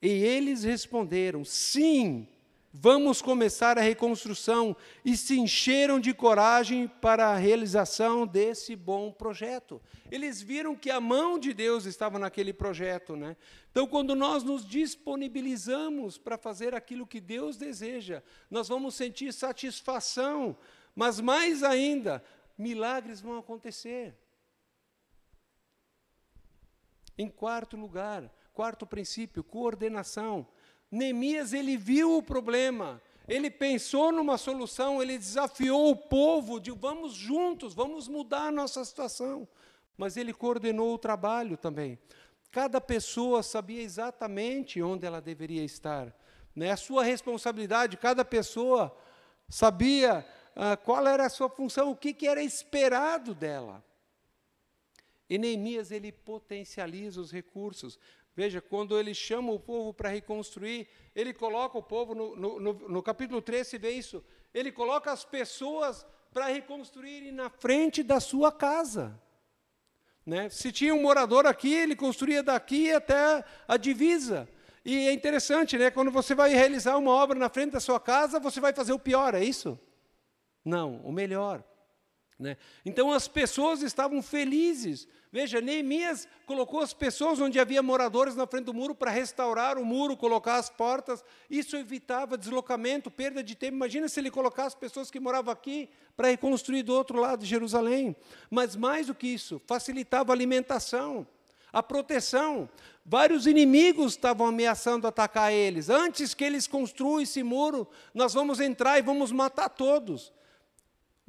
[0.00, 2.26] E eles responderam: Sim,
[2.72, 9.80] vamos começar a reconstrução, e se encheram de coragem para a realização desse bom projeto.
[10.10, 13.16] Eles viram que a mão de Deus estava naquele projeto.
[13.16, 13.36] Né?
[13.70, 20.56] Então, quando nós nos disponibilizamos para fazer aquilo que Deus deseja, nós vamos sentir satisfação
[21.00, 22.22] mas mais ainda,
[22.58, 24.14] milagres vão acontecer.
[27.16, 30.46] Em quarto lugar, quarto princípio, coordenação.
[30.90, 37.14] Neemias ele viu o problema, ele pensou numa solução, ele desafiou o povo de vamos
[37.14, 39.48] juntos, vamos mudar a nossa situação.
[39.96, 41.98] Mas ele coordenou o trabalho também.
[42.50, 46.14] Cada pessoa sabia exatamente onde ela deveria estar.
[46.54, 46.72] né?
[46.72, 48.94] a sua responsabilidade, cada pessoa
[49.48, 50.26] sabia
[50.62, 53.82] ah, qual era a sua função, o que, que era esperado dela.
[55.26, 57.98] E Neemias ele potencializa os recursos.
[58.36, 60.86] Veja, quando ele chama o povo para reconstruir,
[61.16, 65.10] ele coloca o povo, no, no, no, no capítulo 3 se vê isso, ele coloca
[65.10, 69.18] as pessoas para reconstruírem na frente da sua casa.
[70.26, 70.50] Né?
[70.50, 74.46] Se tinha um morador aqui, ele construía daqui até a divisa.
[74.84, 75.90] E é interessante, né?
[75.90, 78.98] quando você vai realizar uma obra na frente da sua casa, você vai fazer o
[78.98, 79.80] pior, é isso?
[80.64, 81.64] Não, o melhor.
[82.40, 82.56] Né?
[82.86, 85.06] Então as pessoas estavam felizes.
[85.30, 89.84] Veja, Neemias colocou as pessoas onde havia moradores na frente do muro para restaurar o
[89.84, 91.22] muro, colocar as portas.
[91.50, 93.76] Isso evitava deslocamento, perda de tempo.
[93.76, 97.46] Imagina se ele colocasse as pessoas que moravam aqui para reconstruir do outro lado de
[97.46, 98.16] Jerusalém.
[98.50, 101.26] Mas mais do que isso, facilitava a alimentação,
[101.70, 102.70] a proteção.
[103.04, 105.90] Vários inimigos estavam ameaçando atacar eles.
[105.90, 110.32] Antes que eles construam esse muro, nós vamos entrar e vamos matar todos.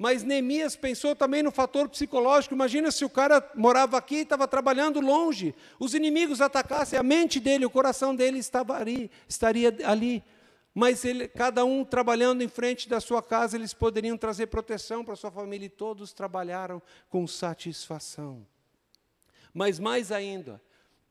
[0.01, 2.55] Mas Neemias pensou também no fator psicológico.
[2.55, 5.53] Imagina se o cara morava aqui e estava trabalhando longe.
[5.79, 10.23] Os inimigos atacassem, a mente dele, o coração dele estava ali, estaria ali.
[10.73, 15.15] Mas ele, cada um trabalhando em frente da sua casa, eles poderiam trazer proteção para
[15.15, 18.43] sua família e todos trabalharam com satisfação.
[19.53, 20.59] Mas mais ainda,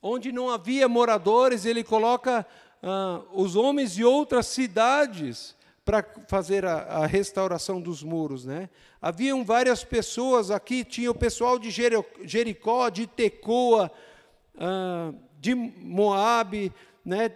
[0.03, 2.45] onde não havia moradores, ele coloca
[2.83, 5.55] ah, os homens de outras cidades
[5.91, 8.45] para fazer a, a, restauração dos muros.
[8.45, 8.71] Né?
[9.03, 13.91] Haviam várias pessoas aqui, tinha o pessoal de Jericó, de Tecoa,
[14.55, 16.73] uh, de Moabe,
[17.05, 17.33] né?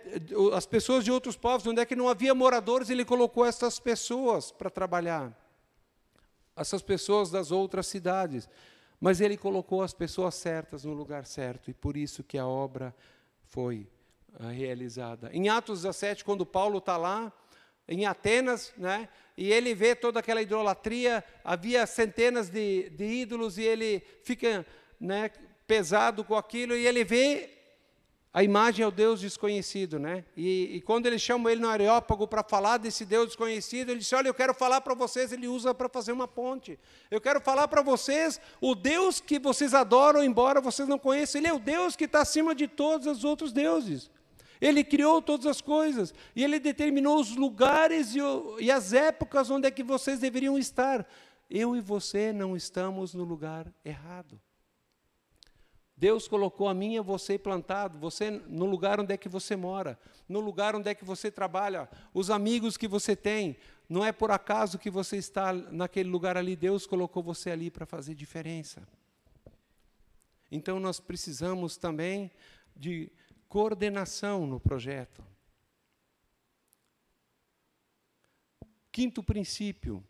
[0.52, 4.52] as pessoas de outros povos, onde é que não havia moradores, ele colocou essas pessoas
[4.52, 5.36] para trabalhar.
[6.56, 8.48] Essas pessoas das outras cidades.
[9.00, 12.94] Mas ele colocou as pessoas certas no lugar certo, e por isso que a obra
[13.48, 13.88] foi
[14.38, 15.28] uh, realizada.
[15.32, 17.32] Em Atos 17, quando Paulo está lá,
[17.88, 19.08] em Atenas, né?
[19.36, 24.64] e ele vê toda aquela idolatria, havia centenas de, de ídolos, e ele fica
[25.00, 25.30] né,
[25.66, 27.50] pesado com aquilo, e ele vê
[28.32, 29.98] a imagem ao Deus desconhecido.
[29.98, 30.24] Né?
[30.36, 34.14] E, e quando ele chama ele no Areópago para falar desse Deus desconhecido, ele disse:
[34.14, 36.78] Olha, eu quero falar para vocês, ele usa para fazer uma ponte.
[37.10, 41.48] Eu quero falar para vocês o Deus que vocês adoram, embora vocês não conheçam, ele
[41.48, 44.10] é o Deus que está acima de todos os outros deuses.
[44.64, 49.50] Ele criou todas as coisas e ele determinou os lugares e, o, e as épocas
[49.50, 51.06] onde é que vocês deveriam estar.
[51.50, 54.40] Eu e você não estamos no lugar errado.
[55.94, 59.54] Deus colocou a mim e a você plantado, você no lugar onde é que você
[59.54, 63.58] mora, no lugar onde é que você trabalha, os amigos que você tem.
[63.86, 67.84] Não é por acaso que você está naquele lugar ali, Deus colocou você ali para
[67.84, 68.82] fazer diferença.
[70.50, 72.30] Então nós precisamos também
[72.74, 73.12] de
[73.54, 75.22] coordenação no projeto.
[78.90, 80.02] Quinto princípio,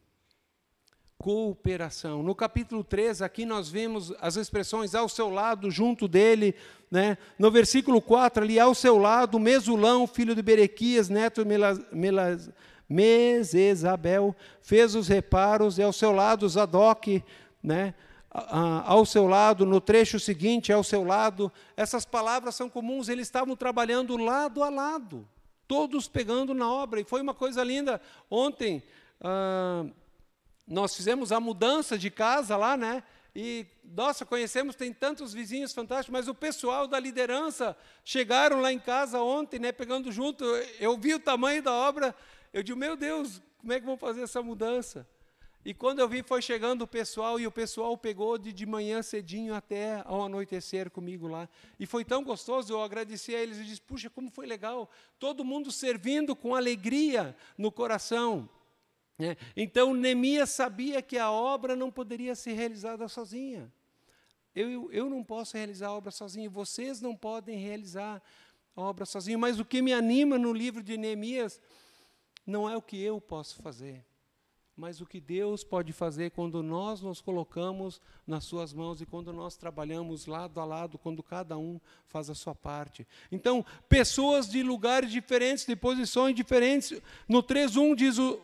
[1.18, 2.22] cooperação.
[2.22, 6.54] No capítulo 3, aqui nós vemos as expressões ao seu lado, junto dele.
[6.90, 7.18] Né?
[7.38, 11.54] No versículo 4, ali ao seu lado, Mesulão, filho de Berequias, neto de
[12.88, 17.22] Mesesabel, fez os reparos, e ao seu lado Zadok,
[17.62, 17.92] né?
[18.34, 21.52] Ao seu lado, no trecho seguinte, ao seu lado.
[21.76, 25.28] Essas palavras são comuns, eles estavam trabalhando lado a lado,
[25.68, 28.00] todos pegando na obra, e foi uma coisa linda.
[28.28, 28.82] Ontem,
[29.20, 29.86] ah,
[30.66, 33.04] nós fizemos a mudança de casa lá, né?
[33.36, 38.78] E, nossa, conhecemos, tem tantos vizinhos fantásticos, mas o pessoal da liderança chegaram lá em
[38.78, 40.44] casa ontem, né, pegando junto.
[40.78, 42.14] Eu vi o tamanho da obra,
[42.52, 45.06] eu digo, meu Deus, como é que vão fazer essa mudança?
[45.64, 49.02] E quando eu vi, foi chegando o pessoal, e o pessoal pegou de, de manhã
[49.02, 51.48] cedinho até ao anoitecer comigo lá.
[51.80, 55.42] E foi tão gostoso, eu agradeci a eles e disse: Puxa, como foi legal, todo
[55.42, 58.46] mundo servindo com alegria no coração.
[59.18, 63.72] É, então, Neemias sabia que a obra não poderia ser realizada sozinha.
[64.54, 68.22] Eu, eu não posso realizar a obra sozinho, vocês não podem realizar
[68.76, 71.58] a obra sozinho, mas o que me anima no livro de Neemias
[72.46, 74.04] não é o que eu posso fazer
[74.76, 79.32] mas o que Deus pode fazer quando nós nos colocamos nas Suas mãos e quando
[79.32, 83.06] nós trabalhamos lado a lado, quando cada um faz a sua parte.
[83.30, 87.00] Então, pessoas de lugares diferentes, de posições diferentes.
[87.28, 88.40] No 3.1 diz o,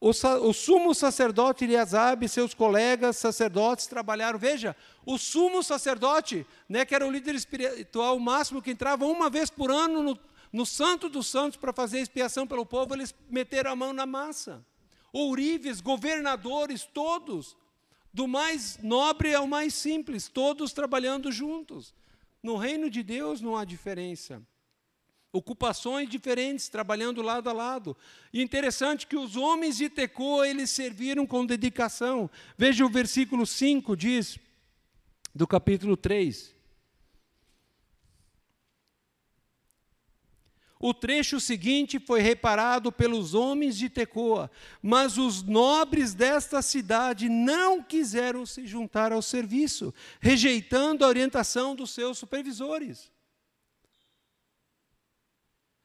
[0.00, 4.38] o, o sumo sacerdote Eliasab e seus colegas sacerdotes trabalharam.
[4.38, 9.50] Veja, o sumo sacerdote, né, que era o líder espiritual máximo que entrava uma vez
[9.50, 10.18] por ano no,
[10.52, 14.64] no Santo dos Santos para fazer expiação pelo povo, eles meteram a mão na massa
[15.12, 17.56] ourives, governadores, todos,
[18.12, 21.94] do mais nobre ao mais simples, todos trabalhando juntos.
[22.42, 24.42] No reino de Deus não há diferença.
[25.32, 27.94] ocupações diferentes, trabalhando lado a lado.
[28.32, 32.30] E interessante que os homens de Tecoa, eles serviram com dedicação.
[32.56, 34.38] Veja o versículo 5 diz
[35.34, 36.55] do capítulo 3.
[40.78, 44.50] O trecho seguinte foi reparado pelos homens de Tecoa,
[44.82, 51.92] mas os nobres desta cidade não quiseram se juntar ao serviço, rejeitando a orientação dos
[51.92, 53.10] seus supervisores.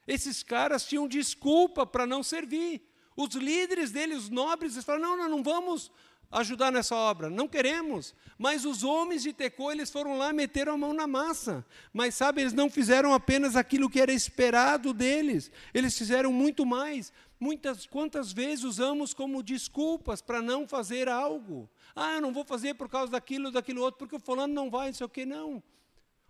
[0.06, 2.82] Esses caras tinham desculpa para não servir.
[3.16, 5.90] Os líderes deles, os nobres, eles falaram: não, não, não vamos
[6.32, 8.16] ajudar nessa obra, não queremos.
[8.38, 11.66] Mas os homens de Tecô, eles foram lá, meteram a mão na massa.
[11.92, 17.12] Mas sabe, eles não fizeram apenas aquilo que era esperado deles, eles fizeram muito mais.
[17.40, 21.70] Muitas, quantas vezes usamos como desculpas para não fazer algo?
[21.96, 24.88] Ah, eu não vou fazer por causa daquilo, daquilo outro, porque o fulano não vai,
[24.88, 25.62] não sei o que, não.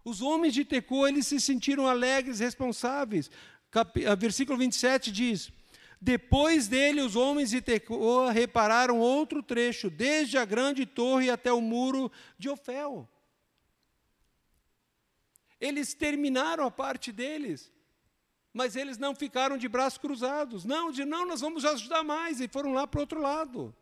[0.04, 3.30] Os homens de Tecô, eles se sentiram alegres, responsáveis.
[3.70, 5.52] Cap, versículo 27 diz:
[6.04, 11.62] depois dele, os homens de Tecoa repararam outro trecho, desde a grande torre até o
[11.62, 13.08] muro de Ofel.
[15.60, 17.72] Eles terminaram a parte deles,
[18.52, 20.66] mas eles não ficaram de braços cruzados.
[20.66, 23.76] Não, de não, nós vamos ajudar mais, e foram lá para o outro lado.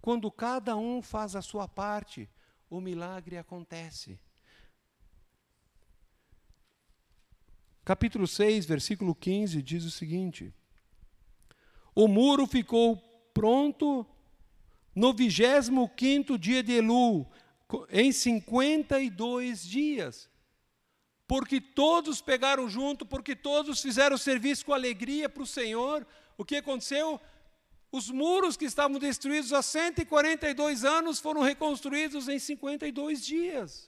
[0.00, 2.30] Quando cada um faz a sua parte,
[2.70, 4.16] o milagre acontece.
[7.88, 10.52] Capítulo 6, versículo 15 diz o seguinte:
[11.94, 12.98] O muro ficou
[13.32, 14.06] pronto
[14.94, 17.26] no vigésimo quinto dia de Elu,
[17.88, 20.28] em 52 dias.
[21.26, 26.06] Porque todos pegaram junto, porque todos fizeram serviço com alegria para o Senhor.
[26.36, 27.18] O que aconteceu?
[27.90, 33.87] Os muros que estavam destruídos há 142 anos foram reconstruídos em 52 dias.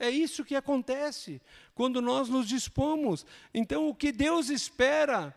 [0.00, 1.42] É isso que acontece
[1.74, 3.26] quando nós nos dispomos.
[3.52, 5.36] Então, o que Deus espera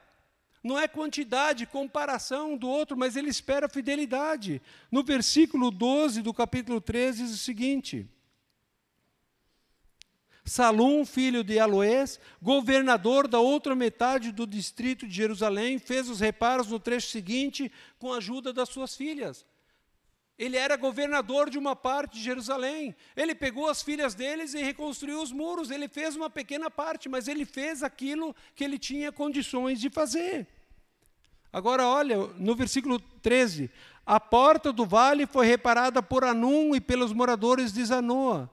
[0.64, 4.61] não é quantidade, comparação do outro, mas Ele espera fidelidade.
[4.89, 8.07] No versículo 12 do capítulo 13 diz o seguinte:
[10.45, 16.68] Salum, filho de Aloés, governador da outra metade do distrito de Jerusalém, fez os reparos
[16.68, 19.45] no trecho seguinte com a ajuda das suas filhas.
[20.38, 22.96] Ele era governador de uma parte de Jerusalém.
[23.16, 25.70] Ele pegou as filhas deles e reconstruiu os muros.
[25.70, 30.48] Ele fez uma pequena parte, mas ele fez aquilo que ele tinha condições de fazer.
[31.52, 33.70] Agora, olha, no versículo 13:
[34.04, 38.50] A porta do vale foi reparada por Anum e pelos moradores de Zanoa.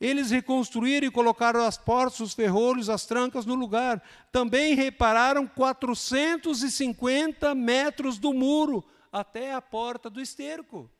[0.00, 4.02] Eles reconstruíram e colocaram as portas, os ferrolhos, as trancas no lugar.
[4.32, 10.90] Também repararam 450 metros do muro até a porta do esterco.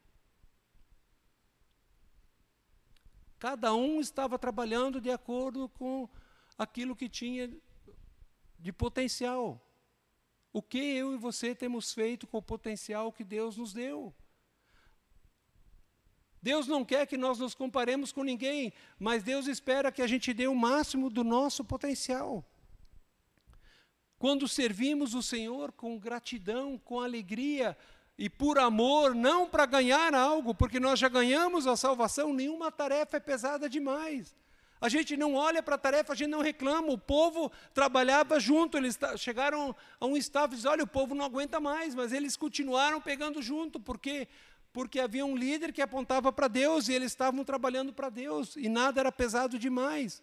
[3.43, 6.09] Cada um estava trabalhando de acordo com
[6.57, 7.53] aquilo que tinha
[8.57, 9.61] de potencial.
[10.53, 14.15] O que eu e você temos feito com o potencial que Deus nos deu?
[16.41, 20.33] Deus não quer que nós nos comparemos com ninguém, mas Deus espera que a gente
[20.33, 22.49] dê o máximo do nosso potencial.
[24.21, 27.77] Quando servimos o Senhor com gratidão, com alegria,
[28.23, 33.17] e por amor, não para ganhar algo, porque nós já ganhamos a salvação, nenhuma tarefa
[33.17, 34.33] é pesada demais.
[34.81, 36.93] A gente não olha para a tarefa, a gente não reclama.
[36.93, 41.25] O povo trabalhava junto, eles chegaram a um estado e dizem: olha, o povo não
[41.25, 44.29] aguenta mais, mas eles continuaram pegando junto, porque
[44.73, 48.69] porque havia um líder que apontava para Deus e eles estavam trabalhando para Deus e
[48.69, 50.23] nada era pesado demais.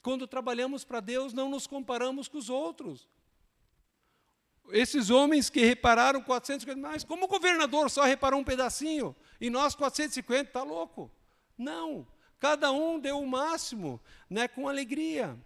[0.00, 3.06] Quando trabalhamos para Deus, não nos comparamos com os outros
[4.70, 9.74] esses homens que repararam 450, mas como o governador só reparou um pedacinho e nós
[9.74, 11.10] 450, está louco?
[11.58, 12.06] Não,
[12.38, 15.38] cada um deu o máximo, né, com alegria.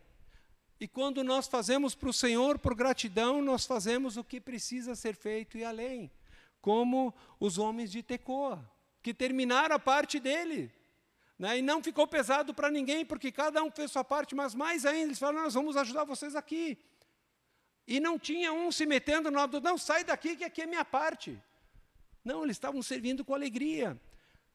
[0.79, 5.15] E quando nós fazemos para o Senhor por gratidão, nós fazemos o que precisa ser
[5.15, 6.11] feito e além,
[6.61, 8.71] como os homens de Tecoa,
[9.03, 10.73] que terminaram a parte dele.
[11.39, 14.87] Né, e não ficou pesado para ninguém, porque cada um fez sua parte, mas mais
[14.87, 16.79] ainda, eles falaram: nós vamos ajudar vocês aqui.
[17.87, 20.85] E não tinha um se metendo no lado, não, sai daqui que aqui é minha
[20.85, 21.41] parte.
[22.25, 24.01] Não, eles estavam servindo com alegria.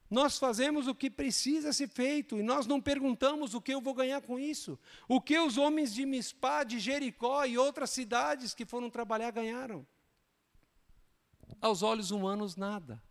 [0.09, 3.93] Nós fazemos o que precisa ser feito e nós não perguntamos o que eu vou
[3.93, 4.77] ganhar com isso.
[5.07, 9.87] O que os homens de Mispá, de Jericó e outras cidades que foram trabalhar ganharam.
[11.61, 13.01] Aos olhos humanos, nada.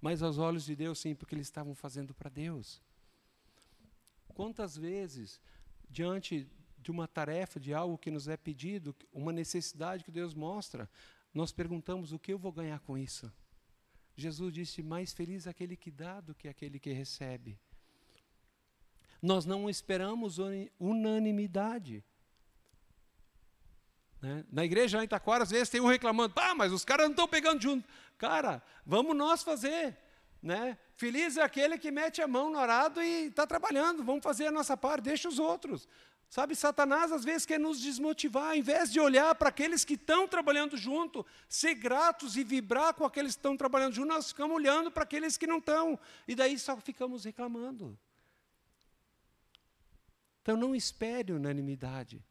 [0.00, 2.80] Mas aos olhos de Deus, sim, porque eles estavam fazendo para Deus.
[4.28, 5.38] Quantas vezes,
[5.90, 6.48] diante
[6.88, 10.88] de uma tarefa, de algo que nos é pedido, uma necessidade que Deus mostra,
[11.34, 13.30] nós perguntamos: o que eu vou ganhar com isso?
[14.16, 17.60] Jesus disse: mais feliz aquele que dá do que aquele que recebe.
[19.20, 20.38] Nós não esperamos
[20.80, 22.02] unanimidade.
[24.22, 24.46] Né?
[24.50, 27.12] Na igreja lá em Itaquara, às vezes tem um reclamando, ah, mas os caras não
[27.12, 27.86] estão pegando junto.
[28.16, 29.94] Cara, vamos nós fazer.
[30.42, 30.78] Né?
[30.94, 34.52] Feliz é aquele que mete a mão no arado e está trabalhando, vamos fazer a
[34.52, 35.88] nossa parte, deixa os outros.
[36.30, 40.28] Sabe, Satanás às vezes quer nos desmotivar, ao invés de olhar para aqueles que estão
[40.28, 44.90] trabalhando junto, ser gratos e vibrar com aqueles que estão trabalhando junto, nós ficamos olhando
[44.90, 47.98] para aqueles que não estão, e daí só ficamos reclamando.
[50.42, 52.22] Então não espere unanimidade.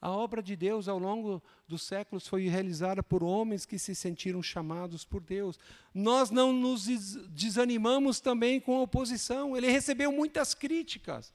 [0.00, 4.40] A obra de Deus ao longo dos séculos foi realizada por homens que se sentiram
[4.40, 5.58] chamados por Deus.
[5.92, 6.86] Nós não nos
[7.30, 9.56] desanimamos também com a oposição.
[9.56, 11.32] Ele recebeu muitas críticas.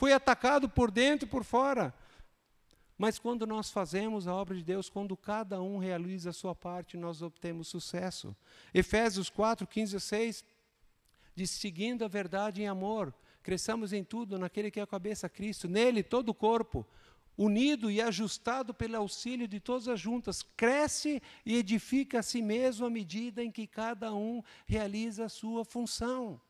[0.00, 1.92] Foi atacado por dentro e por fora.
[2.96, 6.96] Mas quando nós fazemos a obra de Deus, quando cada um realiza a sua parte,
[6.96, 8.34] nós obtemos sucesso.
[8.72, 10.44] Efésios 4, 15 e 6
[11.34, 15.68] diz: seguindo a verdade em amor, cresçamos em tudo naquele que é a cabeça, Cristo.
[15.68, 16.86] Nele, todo o corpo
[17.36, 22.86] unido e ajustado pelo auxílio de todas as juntas, cresce e edifica a si mesmo
[22.86, 26.40] à medida em que cada um realiza a sua função.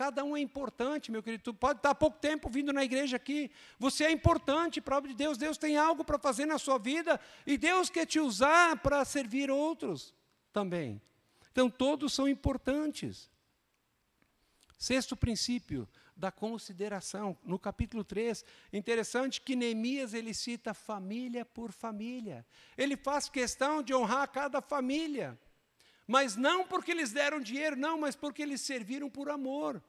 [0.00, 1.42] Cada um é importante, meu querido.
[1.42, 3.50] Tu pode estar há pouco tempo vindo na igreja aqui.
[3.78, 5.36] Você é importante para de Deus.
[5.36, 9.50] Deus tem algo para fazer na sua vida e Deus quer te usar para servir
[9.50, 10.14] outros
[10.54, 11.02] também.
[11.52, 13.30] Então, todos são importantes.
[14.78, 15.86] Sexto princípio:
[16.16, 17.36] da consideração.
[17.44, 18.42] No capítulo 3,
[18.72, 22.46] interessante que Neemias ele cita família por família.
[22.74, 25.38] Ele faz questão de honrar cada família.
[26.06, 29.82] Mas não porque eles deram dinheiro, não, mas porque eles serviram por amor.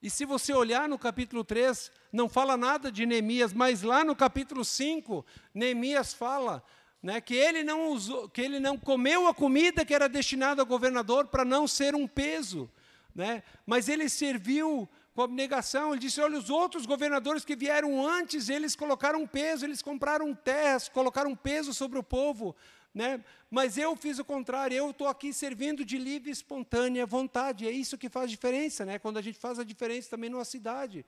[0.00, 4.14] E se você olhar no capítulo 3, não fala nada de Neemias, mas lá no
[4.14, 6.62] capítulo 5, Neemias fala
[7.02, 10.66] né, que, ele não usou, que ele não comeu a comida que era destinada ao
[10.66, 12.70] governador para não ser um peso,
[13.14, 13.42] né?
[13.66, 14.88] Mas ele serviu
[15.18, 15.90] com abnegação.
[15.90, 20.88] Ele disse: olha, os outros governadores que vieram antes, eles colocaram peso, eles compraram terras,
[20.88, 22.54] colocaram peso sobre o povo.
[22.94, 23.22] Né?
[23.50, 27.66] Mas eu fiz o contrário, eu estou aqui servindo de livre espontânea vontade.
[27.66, 28.98] É isso que faz diferença, né?
[28.98, 31.04] quando a gente faz a diferença também numa cidade,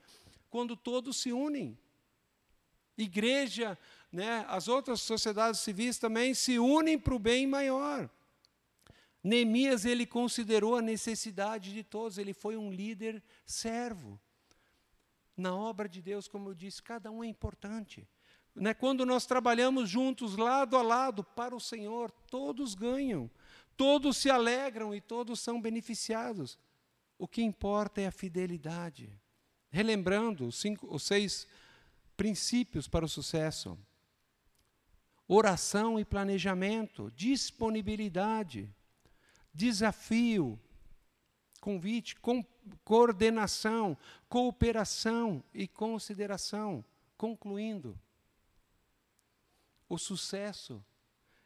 [0.49, 1.77] quando todos se unem.
[2.97, 3.79] Igreja,
[4.13, 4.45] né?
[4.49, 8.09] as outras sociedades civis também se unem para o bem maior.
[9.23, 14.19] Neemias ele considerou a necessidade de todos, ele foi um líder servo.
[15.37, 18.07] Na obra de Deus, como eu disse, cada um é importante.
[18.61, 18.75] Né?
[18.75, 23.31] Quando nós trabalhamos juntos, lado a lado, para o Senhor, todos ganham,
[23.75, 26.59] todos se alegram e todos são beneficiados.
[27.19, 29.11] O que importa é a fidelidade.
[29.71, 31.49] Relembrando os, cinco, os seis
[32.19, 33.79] princípios para o sucesso:
[35.27, 38.69] oração e planejamento, disponibilidade,
[39.55, 40.61] desafio,
[41.63, 42.45] convite, com,
[42.85, 43.97] coordenação,
[44.29, 46.85] cooperação e consideração.
[47.17, 47.99] Concluindo,
[49.91, 50.83] o sucesso,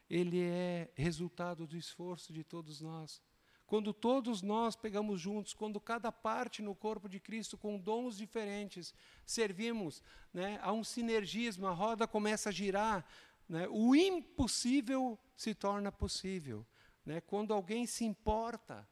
[0.08, 3.22] ele é resultado do esforço de todos nós.
[3.66, 8.94] Quando todos nós pegamos juntos, quando cada parte no corpo de Cristo, com dons diferentes,
[9.24, 13.06] servimos né, a um sinergismo, a roda começa a girar,
[13.48, 16.66] né, o impossível se torna possível.
[17.02, 17.22] Né?
[17.22, 18.86] Quando alguém se importa,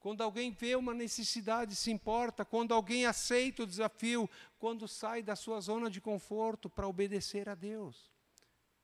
[0.00, 5.36] quando alguém vê uma necessidade, se importa, quando alguém aceita o desafio, quando sai da
[5.36, 8.10] sua zona de conforto para obedecer a Deus.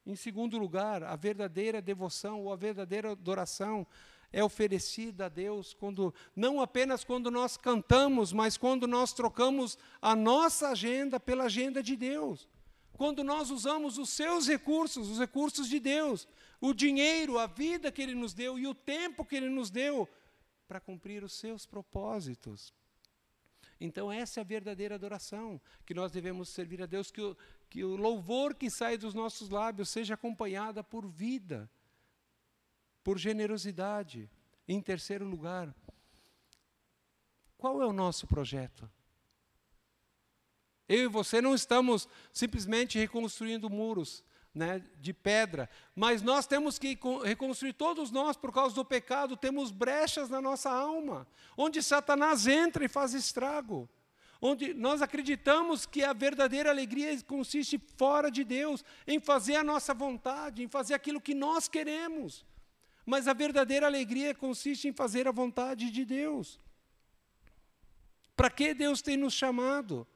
[0.07, 3.87] Em segundo lugar, a verdadeira devoção ou a verdadeira adoração
[4.31, 10.15] é oferecida a Deus quando não apenas quando nós cantamos, mas quando nós trocamos a
[10.17, 12.49] nossa agenda pela agenda de Deus.
[12.97, 16.29] Quando nós usamos os seus recursos, os recursos de Deus,
[16.61, 20.09] o dinheiro, a vida que Ele nos deu e o tempo que Ele nos deu
[20.69, 22.73] para cumprir os seus propósitos.
[23.81, 27.37] Então, essa é a verdadeira adoração, que nós devemos servir a Deus, que o,
[27.75, 31.69] que o louvor que sai dos nossos lábios seja acompanhada por vida,
[33.03, 34.31] por generosidade.
[34.69, 35.75] Em terceiro lugar,
[37.59, 38.89] qual é o nosso projeto?
[40.89, 44.23] Eu e você não estamos simplesmente reconstruindo muros
[44.55, 49.73] né, de pedra, mas nós temos que reconstruir, todos nós, por causa do pecado, temos
[49.73, 51.27] brechas na nossa alma,
[51.57, 53.91] onde Satanás entra e faz estrago.
[54.47, 59.95] Onde nós acreditamos que a verdadeira alegria consiste fora de Deus, em fazer a nossa
[59.95, 62.45] vontade, em fazer aquilo que nós queremos.
[63.07, 66.61] Mas a verdadeira alegria consiste em fazer a vontade de Deus.
[68.37, 70.07] Para que Deus tem nos chamado?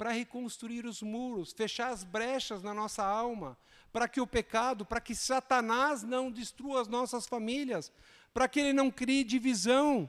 [0.00, 3.54] para reconstruir os muros, fechar as brechas na nossa alma,
[3.92, 7.92] para que o pecado, para que Satanás não destrua as nossas famílias,
[8.32, 10.08] para que ele não crie divisão.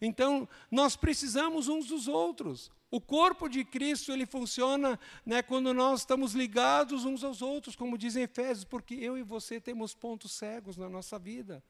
[0.00, 2.70] Então, nós precisamos uns dos outros.
[2.90, 7.98] O corpo de Cristo ele funciona né, quando nós estamos ligados uns aos outros, como
[7.98, 11.62] dizem Efésios, porque eu e você temos pontos cegos na nossa vida.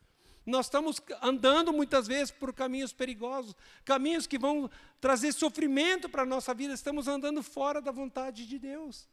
[0.44, 4.70] Nós estamos andando muitas vezes por caminhos perigosos, caminhos que vão
[5.01, 9.09] trazer sofrimento para a nossa vida, estamos andando fora da vontade de Deus.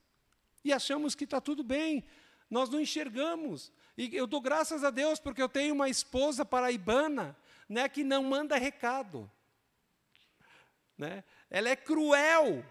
[0.63, 2.03] E achamos que está tudo bem,
[2.49, 3.71] nós não enxergamos.
[3.97, 7.35] E eu dou graças a Deus porque eu tenho uma esposa paraibana
[7.71, 9.31] né, que não manda recado.
[10.97, 11.23] Né?
[11.49, 12.65] Ela é cruel.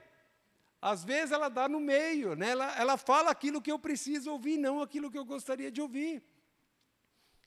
[0.80, 2.50] Às vezes ela dá no meio, né?
[2.50, 6.22] ela, ela fala aquilo que eu preciso ouvir, não aquilo que eu gostaria de ouvir.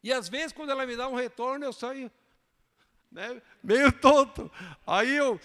[0.03, 2.11] E às vezes, quando ela me dá um retorno, eu saio
[3.11, 4.51] né, meio tonto.
[4.85, 5.39] Aí eu,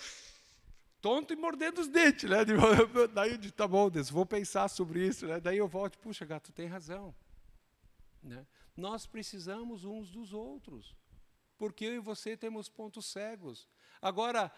[1.00, 2.28] tonto e mordendo os dentes.
[2.28, 2.38] Né?
[3.12, 5.26] Daí eu digo, tá bom, Deus, vou pensar sobre isso.
[5.26, 5.40] Né?
[5.40, 7.14] Daí eu volto, puxa, gato, tem razão.
[8.22, 8.46] Né?
[8.76, 10.97] Nós precisamos uns dos outros,
[11.58, 13.68] porque eu e você temos pontos cegos.
[14.00, 14.50] Agora,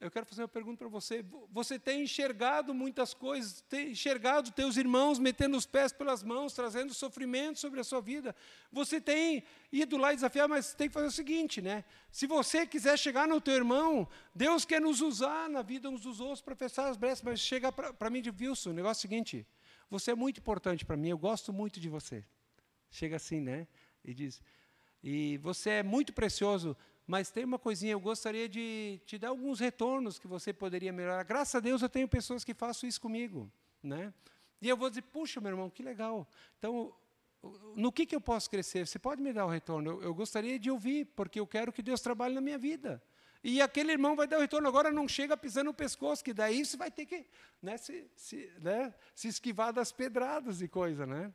[0.00, 1.24] eu quero fazer uma pergunta para você.
[1.50, 6.92] Você tem enxergado muitas coisas, tem enxergado teus irmãos metendo os pés pelas mãos, trazendo
[6.92, 8.34] sofrimento sobre a sua vida.
[8.72, 11.84] Você tem ido lá desafiar, mas tem que fazer o seguinte, né?
[12.10, 16.20] Se você quiser chegar no teu irmão, Deus quer nos usar na vida uns dos
[16.20, 19.08] outros para fechar as brechas, mas chega para mim de Wilson, o negócio é o
[19.08, 19.46] seguinte,
[19.88, 22.24] você é muito importante para mim, eu gosto muito de você.
[22.90, 23.66] Chega assim, né?
[24.04, 24.42] E diz,
[25.06, 26.74] e você é muito precioso,
[27.06, 31.22] mas tem uma coisinha, eu gostaria de te dar alguns retornos que você poderia melhorar.
[31.24, 33.52] Graças a Deus eu tenho pessoas que façam isso comigo.
[33.82, 34.14] Né?
[34.62, 36.26] E eu vou dizer, puxa, meu irmão, que legal.
[36.58, 36.90] Então,
[37.76, 38.86] no que, que eu posso crescer?
[38.86, 39.90] Você pode me dar o retorno?
[39.90, 43.02] Eu, eu gostaria de ouvir, porque eu quero que Deus trabalhe na minha vida.
[43.42, 44.66] E aquele irmão vai dar o retorno.
[44.66, 47.26] Agora não chega pisando no pescoço, que daí você vai ter que
[47.60, 51.04] né, se, se, né, se esquivar das pedradas e coisa.
[51.04, 51.30] Né?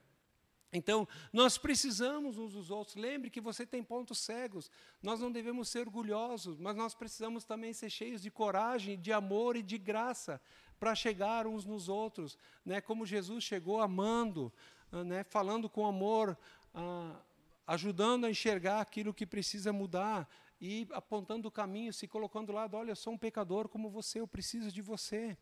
[0.72, 2.96] Então, nós precisamos uns dos outros.
[2.96, 4.70] Lembre que você tem pontos cegos.
[5.02, 9.56] Nós não devemos ser orgulhosos, mas nós precisamos também ser cheios de coragem, de amor
[9.56, 10.40] e de graça
[10.80, 12.80] para chegar uns nos outros, né?
[12.80, 14.54] Como Jesus chegou amando,
[14.91, 15.24] ah, né?
[15.24, 16.38] Falando com amor,
[16.74, 17.20] ah,
[17.66, 20.30] ajudando a enxergar aquilo que precisa mudar
[20.62, 22.78] e apontando o caminho, se colocando do lado.
[22.78, 25.38] Olha, eu sou um pecador como você, eu preciso de você.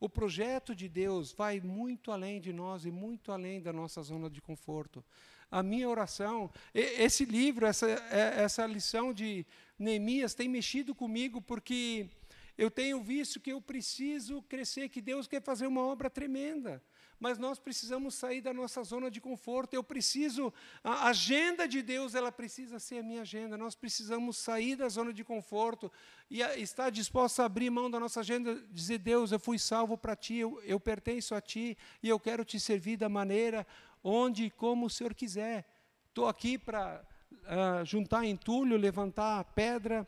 [0.00, 4.28] O projeto de Deus vai muito além de nós e muito além da nossa zona
[4.28, 5.04] de conforto.
[5.50, 9.46] A minha oração, esse livro, essa, é, essa lição de
[9.78, 12.08] Neemias tem mexido comigo porque
[12.56, 16.82] eu tenho visto que eu preciso crescer, que Deus quer fazer uma obra tremenda
[17.24, 19.72] mas nós precisamos sair da nossa zona de conforto.
[19.72, 20.52] Eu preciso,
[20.84, 23.56] a agenda de Deus, ela precisa ser a minha agenda.
[23.56, 25.90] Nós precisamos sair da zona de conforto
[26.28, 30.14] e estar disposto a abrir mão da nossa agenda, dizer: Deus, eu fui salvo para
[30.14, 33.66] ti, eu, eu pertenço a ti e eu quero te servir da maneira,
[34.02, 35.66] onde e como o Senhor quiser.
[36.10, 37.02] Estou aqui para
[37.32, 40.06] uh, juntar entulho, levantar pedra.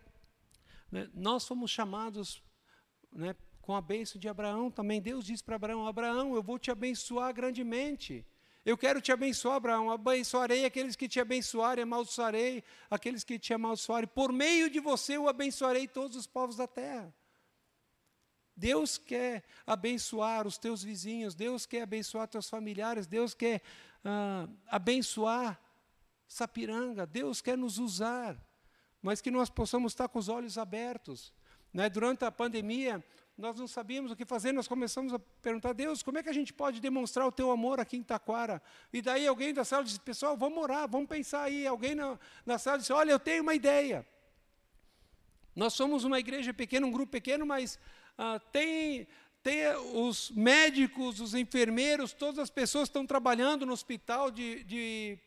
[0.92, 1.08] Né?
[1.14, 2.42] Nós fomos chamados
[3.10, 3.34] né,
[3.66, 5.02] com a bênção de Abraão também.
[5.02, 8.24] Deus disse para Abraão: Abraão, eu vou te abençoar grandemente.
[8.64, 9.90] Eu quero te abençoar, Abraão.
[9.90, 14.08] Abençoarei aqueles que te abençoarem, amaldiçoarei aqueles que te amaldiçoarem.
[14.08, 17.12] Por meio de você eu abençoarei todos os povos da terra.
[18.56, 23.60] Deus quer abençoar os teus vizinhos, Deus quer abençoar teus familiares, Deus quer
[24.04, 25.60] ah, abençoar
[26.28, 28.36] Sapiranga, Deus quer nos usar,
[29.02, 31.32] mas que nós possamos estar com os olhos abertos.
[31.72, 31.88] Né?
[31.88, 33.04] Durante a pandemia,
[33.36, 36.32] nós não sabíamos o que fazer, nós começamos a perguntar, Deus, como é que a
[36.32, 38.62] gente pode demonstrar o teu amor aqui em Taquara?
[38.90, 41.66] E daí alguém da sala disse, pessoal, vamos orar, vamos pensar aí.
[41.66, 44.06] Alguém na, na sala disse, olha, eu tenho uma ideia.
[45.54, 47.78] Nós somos uma igreja pequena, um grupo pequeno, mas
[48.16, 49.06] ah, tem,
[49.42, 55.18] tem os médicos, os enfermeiros, todas as pessoas que estão trabalhando no hospital de, de,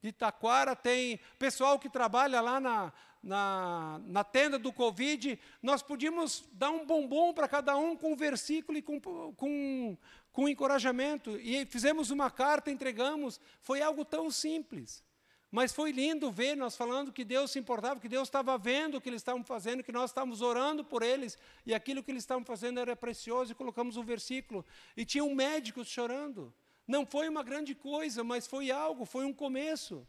[0.00, 2.92] de Taquara, tem pessoal que trabalha lá na,
[3.26, 8.16] na, na tenda do Covid, nós podíamos dar um bombom para cada um com um
[8.16, 9.98] versículo e com, com,
[10.32, 11.36] com encorajamento.
[11.40, 13.40] E fizemos uma carta, entregamos.
[13.60, 15.02] Foi algo tão simples.
[15.50, 19.00] Mas foi lindo ver nós falando que Deus se importava, que Deus estava vendo o
[19.00, 22.44] que eles estavam fazendo, que nós estávamos orando por eles, e aquilo que eles estavam
[22.44, 24.64] fazendo era precioso, e colocamos um versículo.
[24.96, 26.54] E tinha um médico chorando.
[26.86, 30.06] Não foi uma grande coisa, mas foi algo, foi um começo.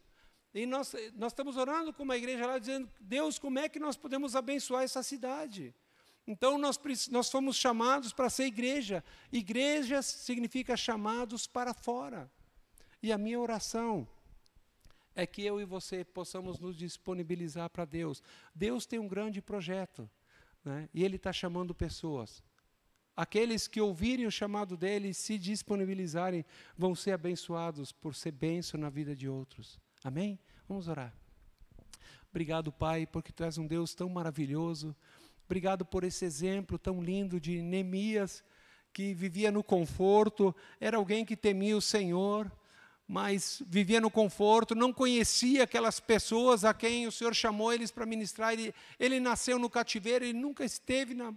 [0.57, 3.95] E nós, nós estamos orando com uma igreja lá, dizendo, Deus, como é que nós
[3.95, 5.71] podemos abençoar essa cidade?
[6.25, 6.79] Então, nós,
[7.09, 9.03] nós fomos chamados para ser igreja.
[9.31, 12.27] Igreja significa chamados para fora.
[13.03, 14.07] E a minha oração
[15.13, 18.23] é que eu e você possamos nos disponibilizar para Deus.
[18.55, 20.09] Deus tem um grande projeto,
[20.65, 20.89] né?
[20.91, 22.43] e Ele está chamando pessoas.
[23.15, 26.43] Aqueles que ouvirem o chamado dele e se disponibilizarem
[26.75, 29.79] vão ser abençoados por ser bênção na vida de outros.
[30.03, 30.39] Amém?
[30.67, 31.13] Vamos orar.
[32.29, 34.93] Obrigado, Pai, porque tu és um Deus tão maravilhoso.
[35.45, 38.43] Obrigado por esse exemplo tão lindo de Neemias,
[38.91, 42.51] que vivia no conforto, era alguém que temia o Senhor,
[43.07, 48.05] mas vivia no conforto, não conhecia aquelas pessoas a quem o Senhor chamou eles para
[48.05, 48.51] ministrar.
[48.51, 51.33] Ele, ele nasceu no cativeiro, ele nunca esteve na,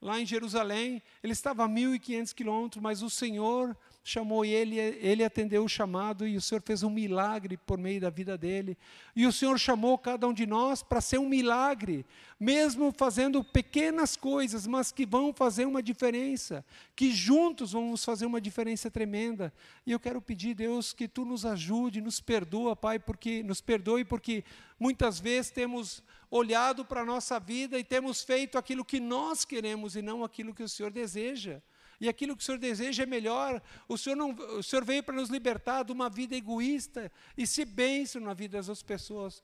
[0.00, 5.64] lá em Jerusalém, ele estava a 1.500 quilômetros, mas o Senhor chamou ele, ele atendeu
[5.64, 8.76] o chamado e o Senhor fez um milagre por meio da vida dele.
[9.14, 12.04] E o Senhor chamou cada um de nós para ser um milagre,
[12.38, 16.64] mesmo fazendo pequenas coisas, mas que vão fazer uma diferença,
[16.96, 19.52] que juntos vamos fazer uma diferença tremenda.
[19.86, 24.04] E eu quero pedir, Deus, que tu nos ajude, nos perdoa, Pai, porque nos perdoe
[24.04, 24.42] porque
[24.80, 29.94] muitas vezes temos olhado para a nossa vida e temos feito aquilo que nós queremos
[29.94, 31.62] e não aquilo que o Senhor deseja
[32.02, 33.62] e aquilo que o Senhor deseja é melhor.
[33.88, 37.64] O Senhor, não, o Senhor veio para nos libertar de uma vida egoísta e se
[37.64, 39.40] bênção na vida das outras pessoas.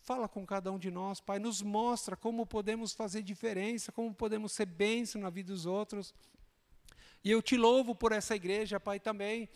[0.00, 4.52] Fala com cada um de nós, Pai, nos mostra como podemos fazer diferença, como podemos
[4.52, 6.14] ser bênção na vida dos outros.
[7.22, 9.46] E eu te louvo por essa igreja, Pai, também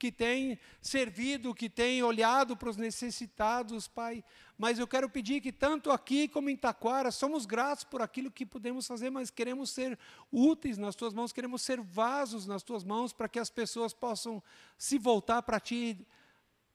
[0.00, 4.24] que tem servido, que tem olhado para os necessitados, Pai.
[4.56, 8.46] Mas eu quero pedir que tanto aqui como em Taquara, somos gratos por aquilo que
[8.46, 9.98] podemos fazer, mas queremos ser
[10.32, 14.42] úteis nas tuas mãos, queremos ser vasos nas tuas mãos para que as pessoas possam
[14.78, 16.06] se voltar para ti,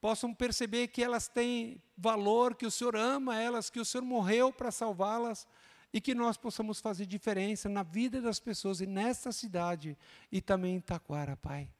[0.00, 4.52] possam perceber que elas têm valor, que o Senhor ama elas, que o Senhor morreu
[4.52, 5.48] para salvá-las
[5.92, 9.98] e que nós possamos fazer diferença na vida das pessoas e nesta cidade
[10.30, 11.75] e também em Taquara, Pai.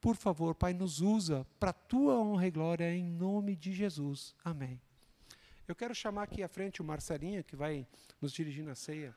[0.00, 4.34] Por favor, Pai, nos usa para a tua honra e glória em nome de Jesus.
[4.44, 4.80] Amém.
[5.66, 7.86] Eu quero chamar aqui à frente o Marcelinho, que vai
[8.20, 9.14] nos dirigir na ceia.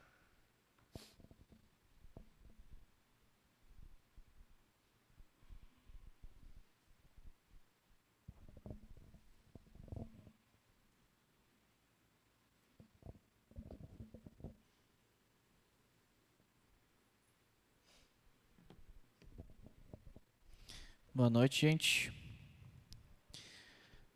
[21.22, 22.10] Boa noite, gente.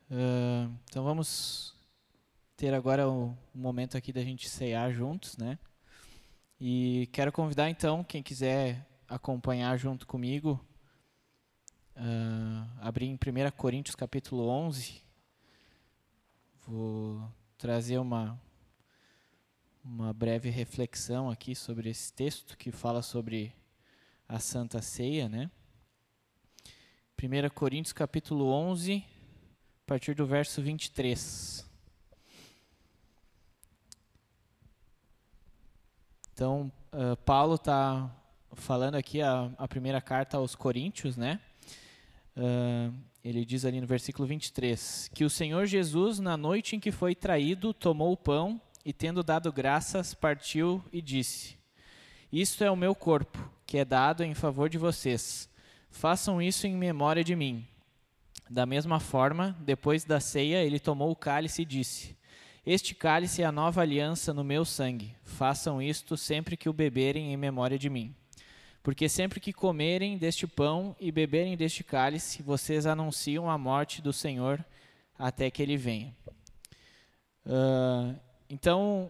[0.10, 1.76] Uh, então vamos
[2.58, 5.60] ter agora o, momento aqui da gente ceiar juntos, né?
[6.60, 10.60] E quero convidar então quem quiser acompanhar junto comigo,
[11.96, 15.00] uh, abrir em 1 Coríntios capítulo 11.
[16.66, 17.22] Vou
[17.56, 18.42] trazer uma
[19.84, 23.54] uma breve reflexão aqui sobre esse texto que fala sobre
[24.28, 25.52] a Santa Ceia, né?
[27.22, 31.66] 1 Coríntios capítulo 11, a partir do verso 23.
[36.34, 38.14] Então, uh, Paulo está
[38.52, 41.40] falando aqui a, a, primeira carta aos Coríntios, né?
[42.36, 42.94] Uh,
[43.24, 47.16] ele diz ali no versículo 23: Que o Senhor Jesus, na noite em que foi
[47.16, 51.58] traído, tomou o pão e, tendo dado graças, partiu e disse:
[52.30, 55.50] Isto é o meu corpo, que é dado em favor de vocês.
[55.96, 57.66] Façam isso em memória de mim.
[58.50, 62.18] Da mesma forma, depois da ceia, ele tomou o cálice e disse:
[62.66, 65.16] Este cálice é a nova aliança no meu sangue.
[65.24, 68.14] Façam isto sempre que o beberem em memória de mim.
[68.84, 74.12] Porque sempre que comerem deste pão e beberem deste cálice, vocês anunciam a morte do
[74.12, 74.64] Senhor
[75.18, 76.14] até que ele venha.
[77.46, 78.20] Uh,
[78.50, 79.10] então,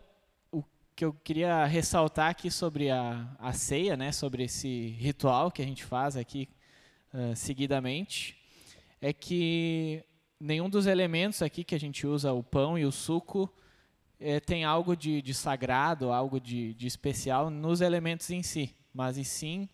[0.52, 0.64] o
[0.96, 5.66] que eu queria ressaltar aqui sobre a, a ceia, né, sobre esse ritual que a
[5.66, 6.48] gente faz aqui
[7.16, 8.38] uh, seguidamente,
[9.02, 10.04] é que
[10.40, 13.52] nenhum dos elementos aqui que a gente usa, o pão e o suco,
[14.20, 19.18] é, tem algo de, de sagrado, algo de, de, especial nos elementos em si, mas
[19.18, 19.68] e sim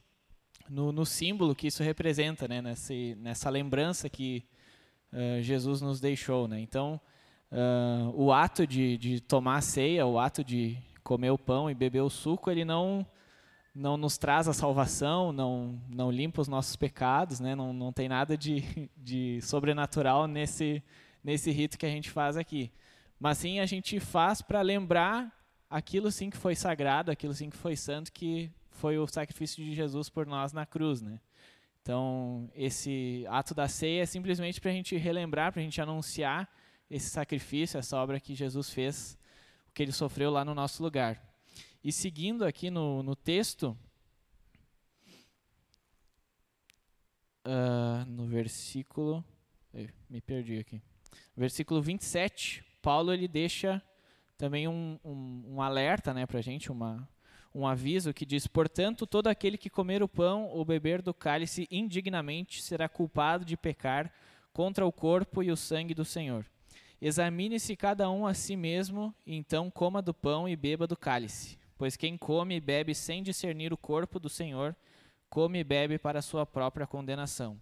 [0.69, 4.43] no, no símbolo que isso representa, né, nessa, nessa lembrança que
[5.11, 6.47] uh, Jesus nos deixou.
[6.47, 6.59] Né?
[6.61, 6.99] Então,
[7.51, 11.75] uh, o ato de, de tomar a ceia, o ato de comer o pão e
[11.75, 13.05] beber o suco, ele não
[13.73, 17.55] não nos traz a salvação, não, não limpa os nossos pecados, né?
[17.55, 20.83] não, não tem nada de, de sobrenatural nesse,
[21.23, 22.71] nesse rito que a gente faz aqui.
[23.19, 25.31] Mas sim a gente faz para lembrar
[25.69, 29.73] aquilo sim que foi sagrado, aquilo sim que foi santo, que foi o sacrifício de
[29.73, 31.01] Jesus por nós na cruz.
[31.01, 31.19] Né?
[31.81, 36.49] Então, esse ato da ceia é simplesmente para a gente relembrar, para a gente anunciar
[36.89, 39.17] esse sacrifício, essa obra que Jesus fez,
[39.69, 41.30] o que ele sofreu lá no nosso lugar.
[41.83, 43.75] E seguindo aqui no, no texto,
[47.45, 49.23] uh, no versículo.
[50.09, 50.81] Me perdi aqui.
[51.35, 53.81] Versículo 27, Paulo ele deixa
[54.37, 57.07] também um, um, um alerta né, para a gente, uma,
[57.53, 61.67] um aviso que diz: Portanto, todo aquele que comer o pão ou beber do cálice
[61.71, 64.13] indignamente será culpado de pecar
[64.53, 66.45] contra o corpo e o sangue do Senhor.
[67.01, 71.60] Examine-se cada um a si mesmo, e então coma do pão e beba do cálice.
[71.81, 74.75] Pois quem come e bebe sem discernir o corpo do Senhor,
[75.31, 77.59] come e bebe para sua própria condenação.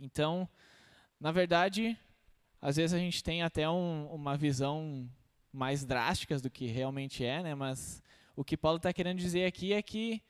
[0.00, 0.48] Então,
[1.20, 1.98] na verdade,
[2.62, 5.06] às vezes a gente tem até um, uma visão
[5.52, 7.54] mais drástica do que realmente é, né?
[7.54, 8.02] Mas
[8.34, 10.22] o que Paulo está querendo dizer aqui é que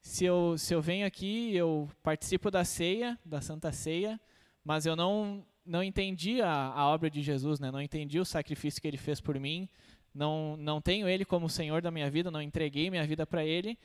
[0.00, 4.20] se eu, se eu venho aqui, eu participo da ceia, da Santa Ceia,
[4.64, 7.72] mas eu não não entendi a, a obra de Jesus, né?
[7.72, 9.68] Não entendi o sacrifício que ele fez por mim.
[10.14, 13.76] Não não tenho ele como Senhor da minha vida, não entreguei minha vida para ele.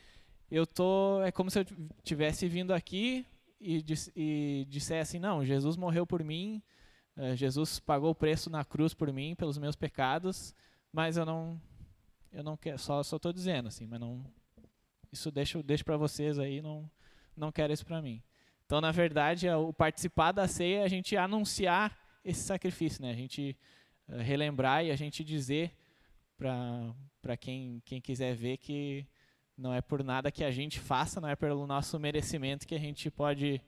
[0.52, 1.66] Eu tô é como se eu
[2.04, 3.26] tivesse vindo aqui
[3.60, 3.84] e,
[4.16, 6.62] e dissesse assim, não, Jesus morreu por mim,
[7.18, 10.56] uh, Jesus pagou o preço na cruz por mim pelos meus pecados,
[10.94, 11.60] mas eu não
[12.32, 14.24] eu não quero, só só estou dizendo assim, mas não
[15.12, 16.90] isso deixo deixo para vocês aí, não
[17.36, 18.22] não quero isso para mim.
[18.66, 23.10] Então, na verdade, é o participar da ceia é a gente anunciar esse sacrifício, né?
[23.10, 23.58] A gente
[24.08, 25.72] uh, relembrar e a gente dizer
[26.40, 29.06] para quem, quem quiser ver que
[29.58, 32.80] não é por nada que a gente faça, não é pelo nosso merecimento que a
[32.80, 33.62] gente pode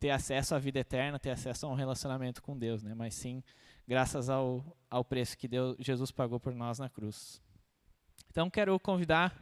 [0.00, 2.94] ter acesso à vida eterna, ter acesso a um relacionamento com Deus, né?
[2.94, 3.42] Mas sim,
[3.86, 7.42] graças ao, ao preço que Deus, Jesus pagou por nós na cruz.
[8.30, 9.34] Então, quero convidar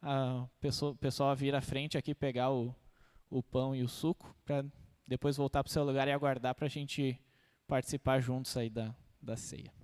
[0.00, 2.74] a pessoa, pessoal a vir à frente aqui pegar o,
[3.28, 4.64] o pão e o suco, para
[5.06, 7.20] depois voltar para o seu lugar e aguardar para a gente
[7.66, 9.79] participar juntos aí da, da ceia.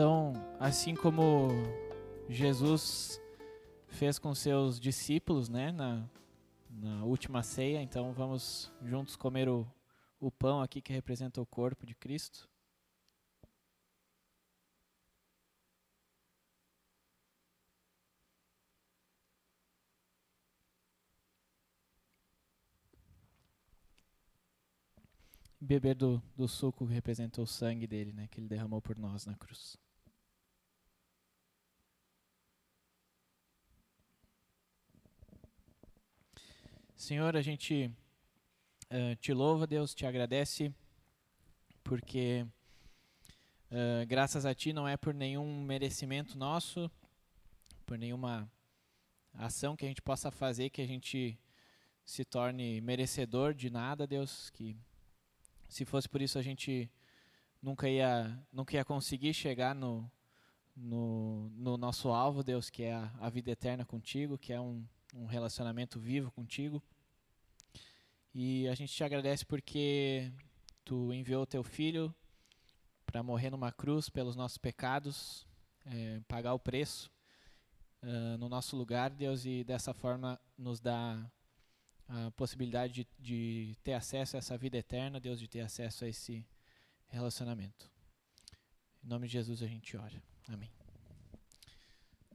[0.00, 1.48] Então, assim como
[2.26, 3.20] Jesus
[3.86, 6.08] fez com seus discípulos, né, na,
[6.70, 9.70] na última ceia, então vamos juntos comer o,
[10.18, 12.48] o pão aqui que representa o corpo de Cristo.
[25.60, 29.26] beber do, do suco que representa o sangue dele, né, que ele derramou por nós
[29.26, 29.78] na cruz.
[37.10, 37.90] Senhor, a gente
[38.88, 40.72] uh, te louva, Deus, te agradece,
[41.82, 42.46] porque
[43.68, 46.88] uh, graças a Ti não é por nenhum merecimento nosso,
[47.84, 48.48] por nenhuma
[49.34, 51.36] ação que a gente possa fazer que a gente
[52.04, 54.76] se torne merecedor de nada, Deus, que
[55.68, 56.88] se fosse por isso a gente
[57.60, 60.08] nunca ia, nunca ia conseguir chegar no,
[60.76, 64.86] no, no nosso alvo, Deus, que é a, a vida eterna contigo, que é um,
[65.12, 66.80] um relacionamento vivo contigo.
[68.34, 70.32] E a gente te agradece porque
[70.84, 72.14] tu enviou teu filho
[73.04, 75.46] para morrer numa cruz pelos nossos pecados,
[75.84, 77.10] é, pagar o preço
[78.02, 81.30] uh, no nosso lugar, Deus, e dessa forma nos dá
[82.08, 86.08] a possibilidade de, de ter acesso a essa vida eterna, Deus, de ter acesso a
[86.08, 86.46] esse
[87.08, 87.90] relacionamento.
[89.02, 90.22] Em nome de Jesus a gente ora.
[90.48, 90.70] Amém.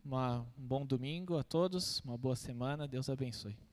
[0.04, 3.65] Uma, um bom domingo a todos, uma boa semana, Deus abençoe.